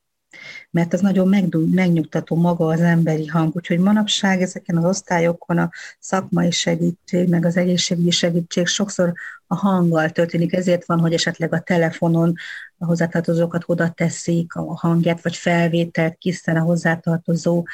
[0.70, 1.29] mert az nagyon
[1.70, 3.57] megnyugtató maga az emberi hang.
[3.57, 9.12] Úgyhogy manapság ezeken az osztályokon a szakmai segítség, meg az egészségügyi segítség sokszor
[9.47, 10.53] a hanggal történik.
[10.53, 12.35] Ezért van, hogy esetleg a telefonon
[12.79, 17.64] a hozzátartozókat oda teszik a hangját, vagy felvételt kiszen a hozzátartozó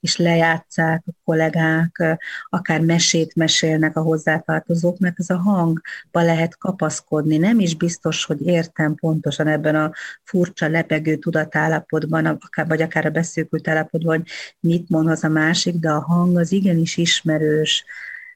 [0.00, 7.36] is lejátszák a kollégák, akár mesét mesélnek a hozzátartozók, mert ez a hangba lehet kapaszkodni.
[7.36, 13.10] Nem is biztos, hogy értem pontosan ebben a furcsa, lebegő tudatállapotban, akár, vagy akár a
[13.10, 14.28] beszűkült állapotban, hogy
[14.60, 17.84] mit mond az a másik, de a hang az igenis ismerős,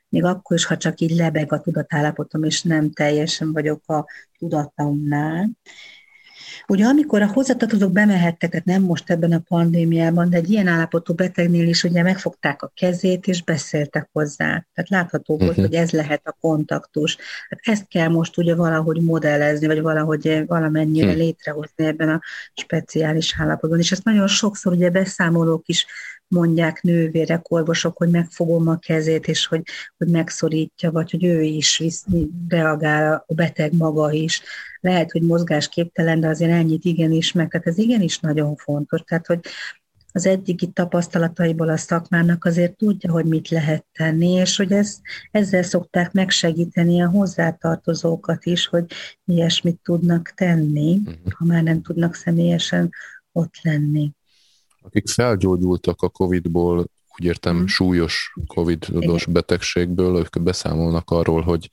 [0.09, 4.07] még akkor is, ha csak így lebeg a tudatállapotom, és nem teljesen vagyok a
[4.39, 5.51] tudatomnál.
[6.69, 11.15] Ugye amikor a hozzátartozók bemehettek, tehát nem most ebben a pandémiában, de egy ilyen állapotú
[11.15, 14.47] betegnél is ugye megfogták a kezét és beszéltek hozzá.
[14.75, 15.65] Tehát látható volt, uh-huh.
[15.65, 17.17] hogy ez lehet a kontaktus.
[17.49, 21.23] Hát ezt kell most ugye valahogy modellezni, vagy valahogy valamennyire uh-huh.
[21.23, 22.21] létrehozni ebben a
[22.55, 23.79] speciális állapotban.
[23.79, 25.87] És ezt nagyon sokszor ugye beszámolók is
[26.35, 29.63] mondják nővérek, orvosok, hogy megfogom a kezét, és hogy,
[29.99, 32.05] hogy megszorítja, vagy hogy ő is visz,
[32.49, 34.43] reagál, a beteg maga is.
[34.81, 37.49] Lehet, hogy mozgásképtelen, de azért ennyit igenis meg.
[37.49, 39.01] Tehát ez igenis nagyon fontos.
[39.01, 39.41] Tehát, hogy
[40.13, 45.63] az eddigi tapasztalataiból a szakmának azért tudja, hogy mit lehet tenni, és hogy ez, ezzel
[45.63, 48.85] szokták megsegíteni a hozzátartozókat is, hogy
[49.25, 51.33] ilyesmit tudnak tenni, uh-huh.
[51.33, 52.91] ha már nem tudnak személyesen
[53.33, 54.13] ott lenni
[54.85, 56.87] akik felgyógyultak a COVID-ból,
[57.19, 57.65] úgy értem mm.
[57.65, 61.71] súlyos COVID-os betegségből, ők beszámolnak arról, hogy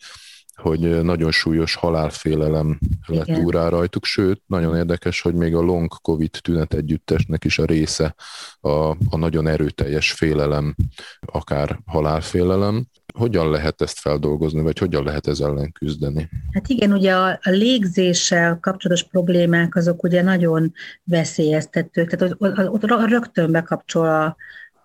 [0.62, 3.44] hogy nagyon súlyos halálfélelem lett Igen.
[3.44, 8.16] úrá rajtuk, sőt, nagyon érdekes, hogy még a long COVID tünet együttesnek is a része
[8.60, 10.76] a, a nagyon erőteljes félelem,
[11.20, 12.86] akár halálfélelem.
[13.14, 16.30] Hogyan lehet ezt feldolgozni, vagy hogyan lehet ez ellen küzdeni?
[16.52, 22.92] Hát igen, ugye a, a légzéssel kapcsolatos problémák azok ugye nagyon veszélyeztetők, tehát ott, ott,
[22.92, 24.36] ott rögtön bekapcsol a,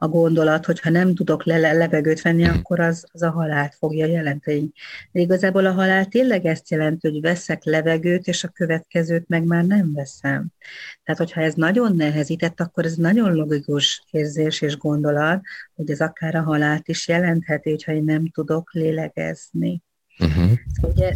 [0.06, 2.56] a gondolat, hogy ha nem tudok le- levegőt venni, hmm.
[2.56, 4.72] akkor az, az a halált fogja jelenteni.
[5.12, 9.64] De igazából a halál tényleg ezt jelenti, hogy veszek levegőt, és a következőt meg már
[9.64, 10.46] nem veszem.
[11.04, 15.40] Tehát, hogyha ez nagyon nehezített, akkor ez nagyon logikus érzés és gondolat,
[15.74, 19.82] hogy ez akár a halált is jelentheti, hogyha én nem tudok lélegezni.
[20.18, 20.50] Uh-huh.
[20.82, 21.12] Ugye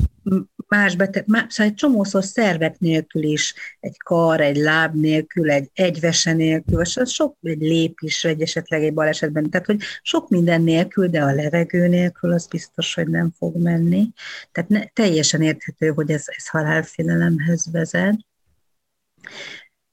[0.68, 5.70] más beteg, más, szóval egy csomószor szervek nélkül is, egy kar, egy láb nélkül, egy
[5.74, 10.62] egyvese nélkül, az sok, egy lép is, egy esetleg egy balesetben, tehát hogy sok minden
[10.62, 14.08] nélkül, de a levegő nélkül az biztos, hogy nem fog menni.
[14.52, 18.18] Tehát ne, teljesen érthető, hogy ez, ez halálfélelemhez vezet.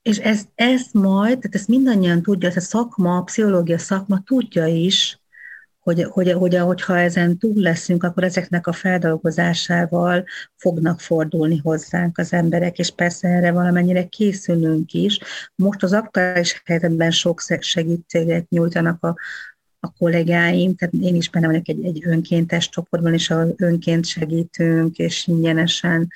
[0.02, 4.66] És ez, ez majd, tehát ezt mindannyian tudja, ez a szakma, a pszichológia szakma tudja
[4.66, 5.20] is,
[5.88, 12.34] hogy, hogy, hogy hogyha ezen túl leszünk, akkor ezeknek a feldolgozásával fognak fordulni hozzánk az
[12.34, 15.20] emberek, és persze erre valamennyire készülünk is.
[15.56, 19.16] Most az aktuális helyzetben sok segítséget nyújtanak a,
[19.80, 24.98] a kollégáim, tehát én is benne vagyok egy, egy önkéntes csoportban, és ahol önként segítünk,
[24.98, 26.08] és ingyenesen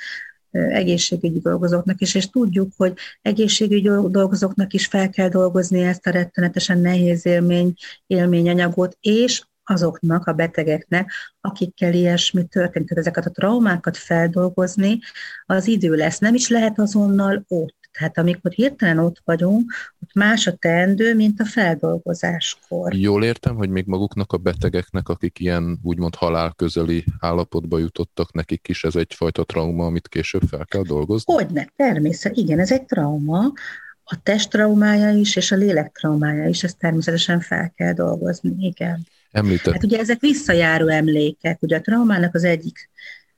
[0.51, 6.79] egészségügyi dolgozóknak is, és tudjuk, hogy egészségügyi dolgozóknak is fel kell dolgozni ezt a rettenetesen
[6.79, 7.73] nehéz élmény,
[8.07, 12.87] élményanyagot, és azoknak a betegeknek, akikkel ilyesmi történt.
[12.87, 14.99] Tehát ezeket a traumákat feldolgozni,
[15.45, 16.19] az idő lesz.
[16.19, 17.79] Nem is lehet azonnal ott.
[17.91, 22.93] Tehát amikor hirtelen ott vagyunk, ott más a teendő, mint a feldolgozáskor.
[22.93, 28.67] Jól értem, hogy még maguknak a betegeknek, akik ilyen úgymond halál közeli állapotba jutottak, nekik
[28.67, 31.33] is ez egyfajta trauma, amit később fel kell dolgozni?
[31.33, 32.43] Hogyne, természetesen.
[32.43, 33.51] Igen, ez egy trauma,
[34.03, 39.07] a test traumája is, és a lélek traumája is, ezt természetesen fel kell dolgozni, igen.
[39.31, 39.73] Említett.
[39.73, 42.89] Hát ugye ezek visszajáró emlékek, ugye a traumának az egyik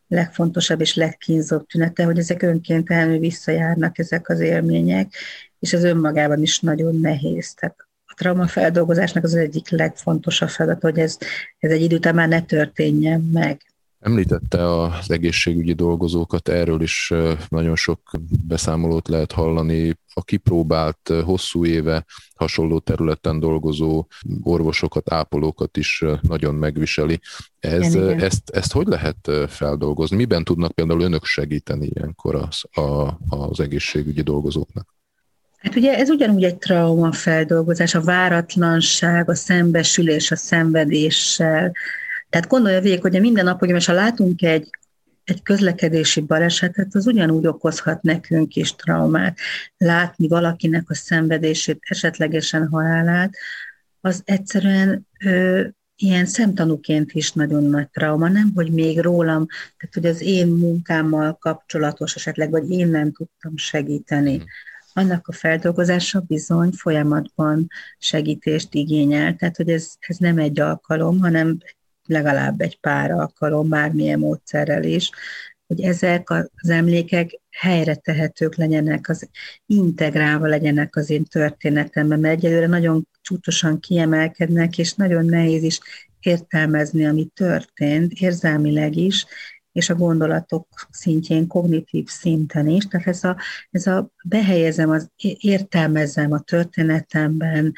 [0.08, 5.14] legfontosabb és legkínzóbb tünete, hogy ezek önkéntelenül visszajárnak ezek az élmények,
[5.60, 7.54] és ez önmagában is nagyon nehéz.
[7.54, 7.76] Tehát
[8.06, 11.18] a traumafeldolgozásnak az egyik legfontosabb feladat, hogy ez,
[11.60, 13.62] ez egy idő után már ne történjen meg.
[14.04, 17.14] Említette az egészségügyi dolgozókat, erről is
[17.50, 18.00] nagyon sok
[18.48, 19.98] beszámolót lehet hallani.
[20.14, 24.08] A kipróbált hosszú éve hasonló területen dolgozó
[24.42, 27.20] orvosokat, ápolókat is nagyon megviseli.
[27.60, 28.20] Ez, igen, igen.
[28.20, 30.16] Ezt, ezt hogy lehet feldolgozni?
[30.16, 34.96] Miben tudnak például önök segíteni ilyenkor az, a, az egészségügyi dolgozóknak?
[35.58, 41.72] Hát ugye ez ugyanúgy egy trauma feldolgozás, a váratlanság, a szembesülés a szenvedéssel,
[42.34, 44.70] tehát gondolja végig, hogy minden nap, hogy most ha látunk egy,
[45.24, 49.38] egy közlekedési balesetet, az ugyanúgy okozhat nekünk is traumát.
[49.78, 53.34] Látni valakinek a szenvedését, esetlegesen halálát,
[54.02, 55.62] az egyszerűen ö,
[55.96, 61.38] ilyen szemtanúként is nagyon nagy trauma, nem, hogy még rólam, tehát hogy az én munkámmal
[61.38, 64.36] kapcsolatos esetleg, vagy én nem tudtam segíteni.
[64.36, 64.46] Hmm.
[64.94, 67.68] Annak a feldolgozása bizony folyamatban
[67.98, 71.58] segítést igényel, tehát hogy ez, ez nem egy alkalom, hanem
[72.08, 75.10] legalább egy pár alkalom, bármilyen módszerrel is,
[75.68, 79.30] hogy ezek az emlékek helyre tehetők legyenek, az
[79.66, 85.80] integrálva legyenek az én történetemben, mert egyelőre nagyon csúcsosan kiemelkednek, és nagyon nehéz is
[86.20, 89.26] értelmezni, ami történt, érzelmileg is,
[89.72, 92.88] és a gondolatok szintjén, kognitív szinten is.
[92.88, 93.38] Tehát ez a,
[93.72, 97.74] ez a behelyezem, az értelmezem a történetemben,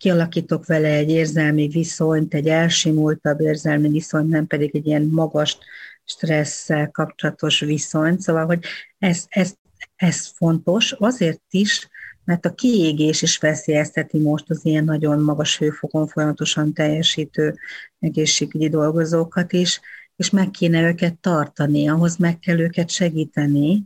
[0.00, 5.58] kialakítok vele egy érzelmi viszonyt, egy elsimultabb érzelmi viszonyt, nem pedig egy ilyen magas
[6.04, 8.20] stresszel kapcsolatos viszonyt.
[8.20, 8.64] Szóval, hogy
[8.98, 9.54] ez, ez,
[9.96, 11.88] ez fontos azért is,
[12.24, 17.58] mert a kiégés is veszélyezteti most az ilyen nagyon magas hőfokon folyamatosan teljesítő
[17.98, 19.80] egészségügyi dolgozókat is,
[20.16, 23.84] és meg kéne őket tartani, ahhoz meg kell őket segíteni,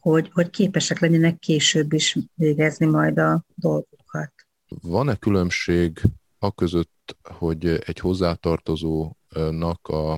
[0.00, 4.45] hogy, hogy képesek legyenek később is végezni majd a dolgokat.
[4.82, 6.00] Van-e különbség
[6.38, 10.12] a között, hogy egy hozzátartozónak a,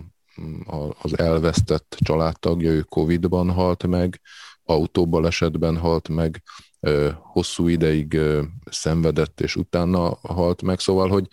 [0.65, 4.21] a, az elvesztett családtagja, ő Covid-ban halt meg,
[4.65, 6.43] autóbalesetben halt meg,
[7.17, 8.21] hosszú ideig
[8.71, 10.79] szenvedett, és utána halt meg.
[10.79, 11.27] Szóval, hogy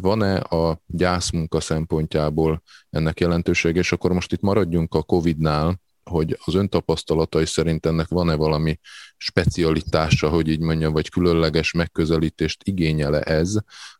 [0.00, 6.54] van-e a gyászmunka szempontjából ennek jelentősége, és akkor most itt maradjunk a Covid-nál, hogy az
[6.54, 8.78] ön tapasztalatai szerint ennek van-e valami
[9.16, 13.54] specialitása, hogy így mondjam, vagy különleges megközelítést igényele ez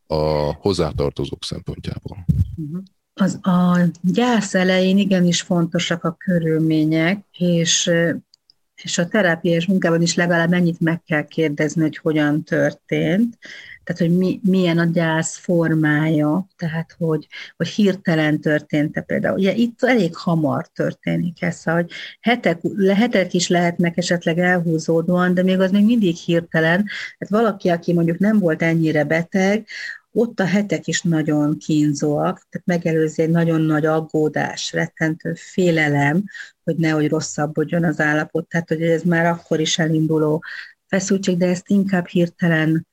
[0.07, 2.25] a hozzátartozók szempontjából?
[3.15, 7.91] Az a gyász elején igenis fontosak a körülmények, és
[8.83, 13.39] és a terápiás munkában is legalább ennyit meg kell kérdezni, hogy hogyan történt,
[13.85, 19.39] tehát hogy mi, milyen a gyász formája, tehát hogy, hogy hirtelen történt-e például.
[19.39, 22.61] Ugye itt elég hamar történik ez, hogy hetek,
[22.95, 26.85] hetek is lehetnek esetleg elhúzódóan, de még az még mindig hirtelen.
[27.19, 29.67] Tehát valaki, aki mondjuk nem volt ennyire beteg,
[30.17, 36.25] ott a hetek is nagyon kínzóak, tehát megelőzi egy nagyon nagy aggódás, rettentő félelem,
[36.65, 40.43] hogy nehogy rosszabbodjon az állapot, tehát hogy ez már akkor is elinduló
[40.87, 42.87] feszültség, de ezt inkább hirtelen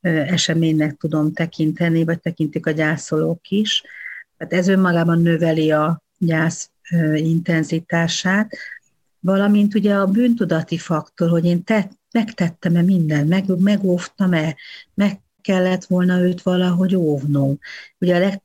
[0.00, 3.82] eseménynek tudom tekinteni, vagy tekintik a gyászolók is.
[4.36, 6.70] Tehát ez önmagában növeli a, gyász
[7.14, 8.56] intenzitását,
[9.20, 14.56] valamint ugye a bűntudati faktor, hogy én tett, megtettem-e mindent, meg, megóvtam-e,
[14.94, 17.58] meg kellett volna őt valahogy óvnom.
[17.98, 18.40] Ugye a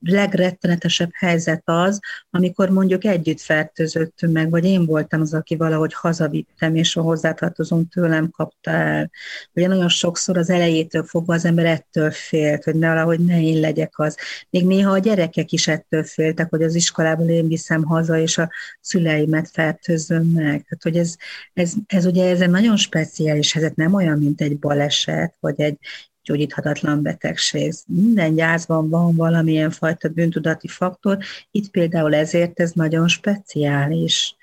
[0.00, 2.00] legrettenetesebb helyzet az,
[2.36, 7.88] amikor mondjuk együtt fertőzöttünk meg, vagy én voltam az, aki valahogy hazavittem, és a hozzátartozom
[7.88, 9.10] tőlem kapta el.
[9.52, 13.60] Ugye nagyon sokszor az elejétől fogva az ember ettől félt, hogy ne valahogy ne én
[13.60, 14.16] legyek az.
[14.50, 18.50] Még néha a gyerekek is ettől féltek, hogy az iskolából én viszem haza, és a
[18.80, 20.44] szüleimet fertőzöm meg.
[20.44, 21.16] Tehát, hogy ez,
[21.52, 25.78] ez, ez ugye ez egy nagyon speciális helyzet, nem olyan, mint egy baleset, vagy egy
[26.26, 27.72] gyógyíthatatlan betegség.
[27.86, 31.18] Minden gyászban van valamilyen fajta bűntudati faktor,
[31.50, 34.36] itt például ezért ez nagyon speciális.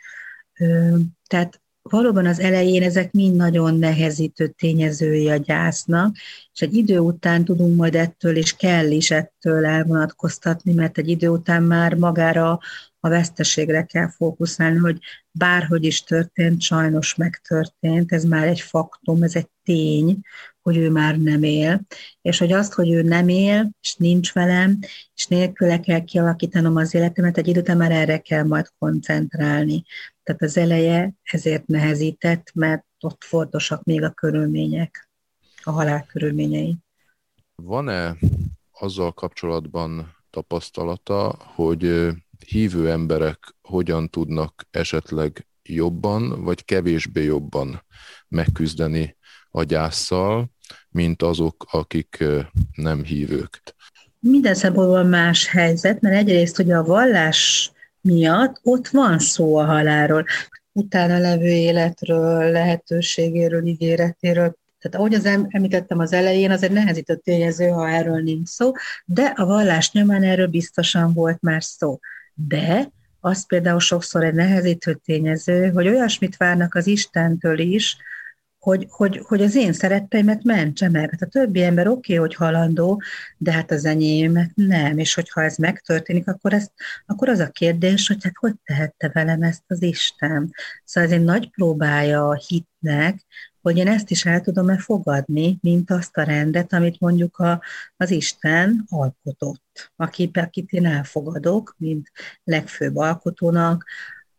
[1.28, 6.16] Tehát valóban az elején ezek mind nagyon nehezítő tényezői a gyásznak,
[6.54, 11.28] és egy idő után tudunk majd ettől, és kell is ettől elvonatkoztatni, mert egy idő
[11.28, 12.60] után már magára
[13.00, 15.00] a veszteségre kell fókuszálni, hogy
[15.32, 20.20] bárhogy is történt, sajnos megtörtént, ez már egy faktum, ez egy tény,
[20.64, 21.82] hogy ő már nem él,
[22.22, 24.80] és hogy azt, hogy ő nem él, és nincs velem,
[25.16, 29.84] és nélküle kell kialakítanom az életemet, egy idő után már erre kell majd koncentrálni.
[30.24, 35.10] Tehát az eleje ezért nehezített, mert ott fontosak még a körülmények,
[35.64, 36.78] a halál körülményei.
[37.56, 38.18] Van-e
[38.72, 42.10] azzal kapcsolatban tapasztalata, hogy
[42.48, 47.84] hívő emberek hogyan tudnak esetleg jobban, vagy kevésbé jobban
[48.28, 49.18] megküzdeni
[49.56, 50.52] a gyászsal,
[50.90, 52.24] mint azok, akik
[52.76, 53.62] nem hívők.
[54.20, 60.26] Minden szempontból más helyzet, mert egyrészt, hogy a vallás miatt ott van szó a halálról,
[60.72, 67.68] utána levő életről, lehetőségéről, ígéretéről, tehát ahogy az említettem az elején, az egy nehezített tényező,
[67.68, 68.72] ha erről nincs szó,
[69.06, 72.00] de a vallás nyomán erről biztosan volt már szó.
[72.34, 77.98] De az például sokszor egy nehezítő tényező, hogy olyasmit várnak az Istentől is,
[78.64, 81.10] hogy, hogy, hogy az én szeretteimet mentse meg.
[81.10, 83.02] Hát a többi ember oké, okay, hogy halandó,
[83.38, 84.98] de hát az enyémet nem.
[84.98, 86.72] És hogyha ez megtörténik, akkor, ezt,
[87.06, 90.54] akkor az a kérdés, hogy hát hogy tehette velem ezt az Isten.
[90.84, 93.26] Szóval ez egy nagy próbája a hitnek,
[93.62, 97.62] hogy én ezt is el tudom-e fogadni, mint azt a rendet, amit mondjuk a,
[97.98, 102.12] az Isten alkotott, akit, akit én elfogadok, mint
[102.44, 103.86] legfőbb alkotónak,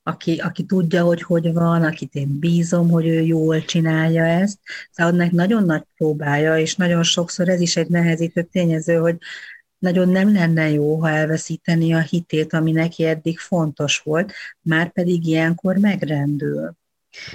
[0.06, 4.58] aki, aki tudja, hogy hogy van, akit én bízom, hogy ő jól csinálja ezt.
[4.90, 9.16] Szóval annak nagyon nagy próbája, és nagyon sokszor ez is egy nehezítő tényező, hogy
[9.78, 15.26] nagyon nem lenne jó, ha elveszíteni a hitét, ami neki eddig fontos volt, már pedig
[15.26, 16.76] ilyenkor megrendül.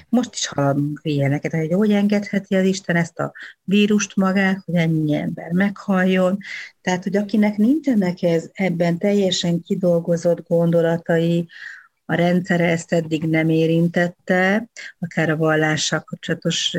[0.10, 5.16] Most is hallunk ilyeneket, hogy hogy engedheti az Isten ezt a vírust magát, hogy ennyi
[5.16, 6.38] ember meghalljon.
[6.82, 11.48] Tehát, hogy akinek nincsenek ez, ebben teljesen kidolgozott gondolatai,
[12.10, 16.76] a rendszere ezt eddig nem érintette, akár a vallással kapcsolatos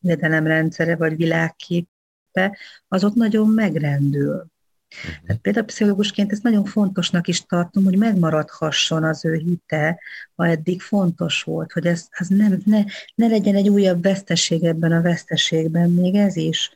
[0.00, 2.56] hiedelemrendszere vagy világképe,
[2.88, 4.46] az ott nagyon megrendül.
[4.88, 5.36] Tehát mhm.
[5.40, 10.00] például pszichológusként ezt nagyon fontosnak is tartom, hogy megmaradhasson az ő hite,
[10.34, 12.82] ha eddig fontos volt, hogy ez, az nem, ne,
[13.14, 16.70] ne legyen egy újabb veszteség ebben a veszteségben, még ez is.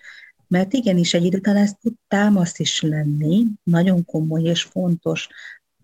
[0.49, 5.29] Mert igenis egy idő után ez tud támaszt is lenni, nagyon komoly és fontos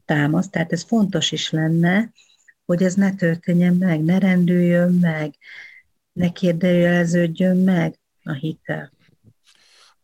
[0.06, 2.12] támaszt, tehát ez fontos is lenne,
[2.64, 5.34] hogy ez ne történjen meg, ne rendüljön meg,
[6.12, 8.94] ne kérdőjeleződjön meg a hitel.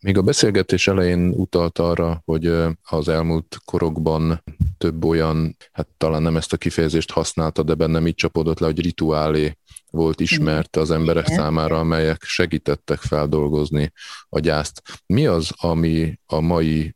[0.00, 2.46] Még a beszélgetés elején utalt arra, hogy
[2.82, 4.42] az elmúlt korokban
[4.78, 8.80] több olyan, hát talán nem ezt a kifejezést használta, de bennem így csapódott le, hogy
[8.80, 9.56] rituálé
[9.90, 11.38] volt ismert az emberek Igen.
[11.38, 13.92] számára, amelyek segítettek feldolgozni
[14.28, 14.82] a gyászt.
[15.06, 16.94] Mi az, ami a mai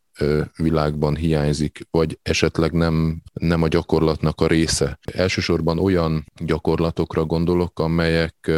[0.56, 4.98] világban hiányzik, vagy esetleg nem, nem a gyakorlatnak a része.
[5.12, 8.50] Elsősorban olyan gyakorlatokra gondolok, amelyek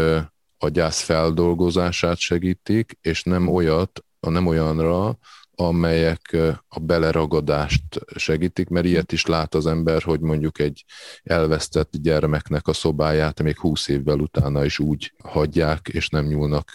[0.59, 5.19] a gyász feldolgozását segítik, és nem olyat, nem olyanra,
[5.61, 6.37] amelyek
[6.69, 7.83] a beleragadást
[8.17, 10.85] segítik, mert ilyet is lát az ember, hogy mondjuk egy
[11.23, 16.73] elvesztett gyermeknek a szobáját még húsz évvel utána is úgy hagyják, és nem nyúlnak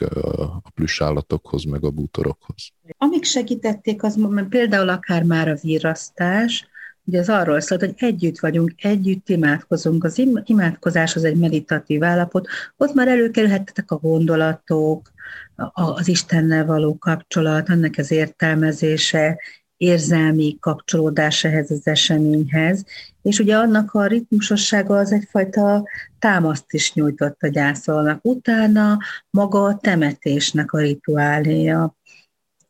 [0.64, 2.70] a plüssállatokhoz, meg a bútorokhoz.
[2.98, 4.20] Amik segítették, az
[4.50, 6.68] például akár már a virasztás,
[7.06, 10.04] Ugye az arról szól, hogy együtt vagyunk, együtt imádkozunk.
[10.04, 15.12] Az imádkozás az egy meditatív állapot, ott már előkerülhettek a gondolatok,
[15.74, 19.40] az Istennel való kapcsolat, annak az értelmezése,
[19.78, 22.86] érzelmi kapcsolódás ehhez az eseményhez,
[23.22, 25.84] és ugye annak a ritmusossága az egyfajta
[26.20, 28.20] támaszt is nyújtott a gyászolnak.
[28.22, 28.98] Utána
[29.30, 31.98] maga a temetésnek a rituáléja,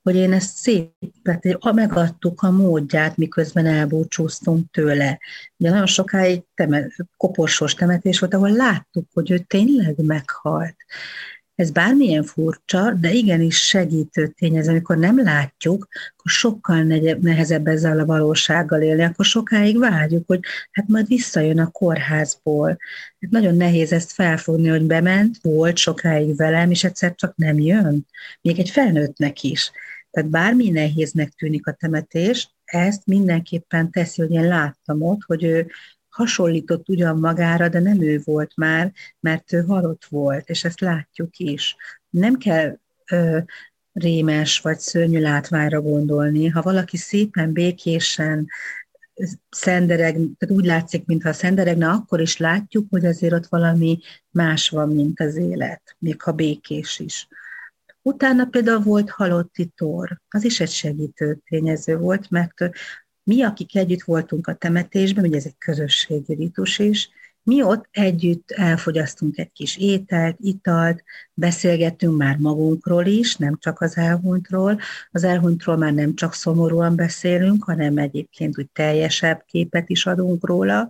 [0.03, 0.91] hogy én ezt szép,
[1.23, 5.19] tehát megadtuk a módját, miközben elbúcsúztunk tőle.
[5.57, 10.75] Ugye nagyon sokáig teme, koporsos temetés volt, ahol láttuk, hogy ő tényleg meghalt.
[11.55, 14.69] Ez bármilyen furcsa, de igenis segítő tényező.
[14.69, 16.83] Amikor nem látjuk, akkor sokkal
[17.21, 20.39] nehezebb ezzel a valósággal élni, akkor sokáig várjuk, hogy
[20.71, 22.69] hát majd visszajön a kórházból.
[23.19, 28.07] Hát nagyon nehéz ezt felfogni, hogy bement, volt sokáig velem, és egyszer csak nem jön.
[28.41, 29.71] Még egy felnőttnek is.
[30.11, 35.71] Tehát bármi nehéznek tűnik a temetés, ezt mindenképpen teszi, hogy én láttam ott, hogy ő
[36.13, 41.37] hasonlított ugyan magára, de nem ő volt már, mert ő halott volt, és ezt látjuk
[41.37, 41.75] is.
[42.09, 42.77] Nem kell
[43.11, 43.37] ö,
[43.93, 46.47] rémes vagy szörnyű látványra gondolni.
[46.47, 48.47] Ha valaki szépen, békésen
[49.49, 53.99] szendereg, tehát úgy látszik, mintha szenderegne, akkor is látjuk, hogy azért ott valami
[54.29, 57.27] más van, mint az élet, még ha békés is.
[58.01, 62.69] Utána például volt halotti tor, az is egy segítő tényező volt, mert
[63.23, 67.09] mi, akik együtt voltunk a temetésben, ugye ez egy közösségi ritus is,
[67.45, 71.03] mi ott együtt elfogyasztunk egy kis ételt, italt,
[71.33, 74.79] beszélgettünk már magunkról is, nem csak az elhunytról.
[75.11, 80.89] Az elhunytról már nem csak szomorúan beszélünk, hanem egyébként úgy teljesebb képet is adunk róla,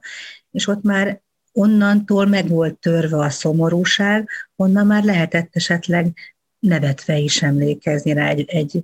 [0.52, 1.22] és ott már
[1.52, 6.14] onnantól meg volt törve a szomorúság, onnan már lehetett esetleg
[6.60, 8.84] nevetve is emlékezni rá egy, egy,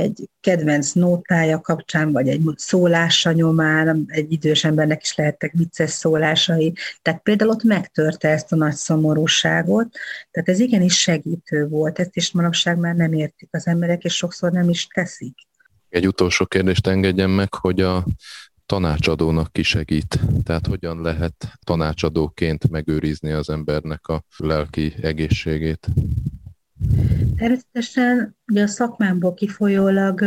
[0.00, 6.72] egy kedvenc nótája kapcsán, vagy egy szólása nyomán, egy idős embernek is lehettek vicces szólásai.
[7.02, 9.88] Tehát például ott megtörte ezt a nagy szomorúságot,
[10.30, 14.52] tehát ez igenis segítő volt, ezt is manapság már nem értik az emberek, és sokszor
[14.52, 15.34] nem is teszik.
[15.88, 18.04] Egy utolsó kérdést engedjen meg, hogy a
[18.66, 20.20] tanácsadónak ki segít?
[20.44, 25.86] Tehát hogyan lehet tanácsadóként megőrizni az embernek a lelki egészségét?
[27.36, 30.24] Természetesen ugye a szakmámból kifolyólag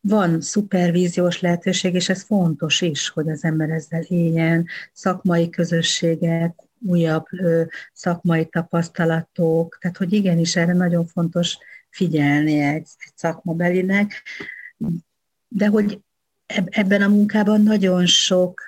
[0.00, 6.54] van szupervíziós lehetőség, és ez fontos is, hogy az ember ezzel éljen, szakmai közösségek,
[6.86, 7.26] újabb
[7.92, 11.58] szakmai tapasztalatok, tehát hogy igenis erre nagyon fontos
[11.90, 14.22] figyelni egy, egy szakmabelinek,
[15.48, 16.00] de hogy
[16.64, 18.60] ebben a munkában nagyon sok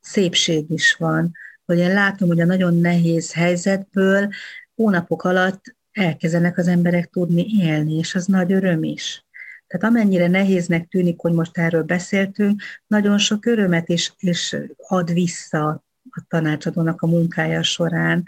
[0.00, 1.32] szépség is van,
[1.64, 4.28] hogy én látom, hogy a nagyon nehéz helyzetből
[4.74, 9.24] hónapok alatt elkezdenek az emberek tudni élni, és az nagy öröm is.
[9.66, 15.84] Tehát amennyire nehéznek tűnik, hogy most erről beszéltünk, nagyon sok örömet is, is ad vissza
[16.10, 18.24] a tanácsadónak a munkája során,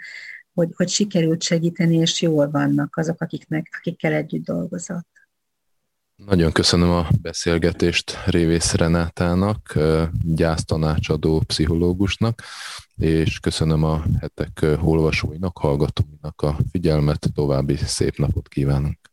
[0.53, 5.07] hogy, hogy sikerült segíteni, és jól vannak azok, akiknek, akikkel együtt dolgozott.
[6.15, 9.79] Nagyon köszönöm a beszélgetést Révész Renátának,
[10.23, 12.41] gyásztanácsadó pszichológusnak,
[12.97, 19.04] és köszönöm a hetek olvasóinak, hallgatóinak a figyelmet, további szép napot kívánok.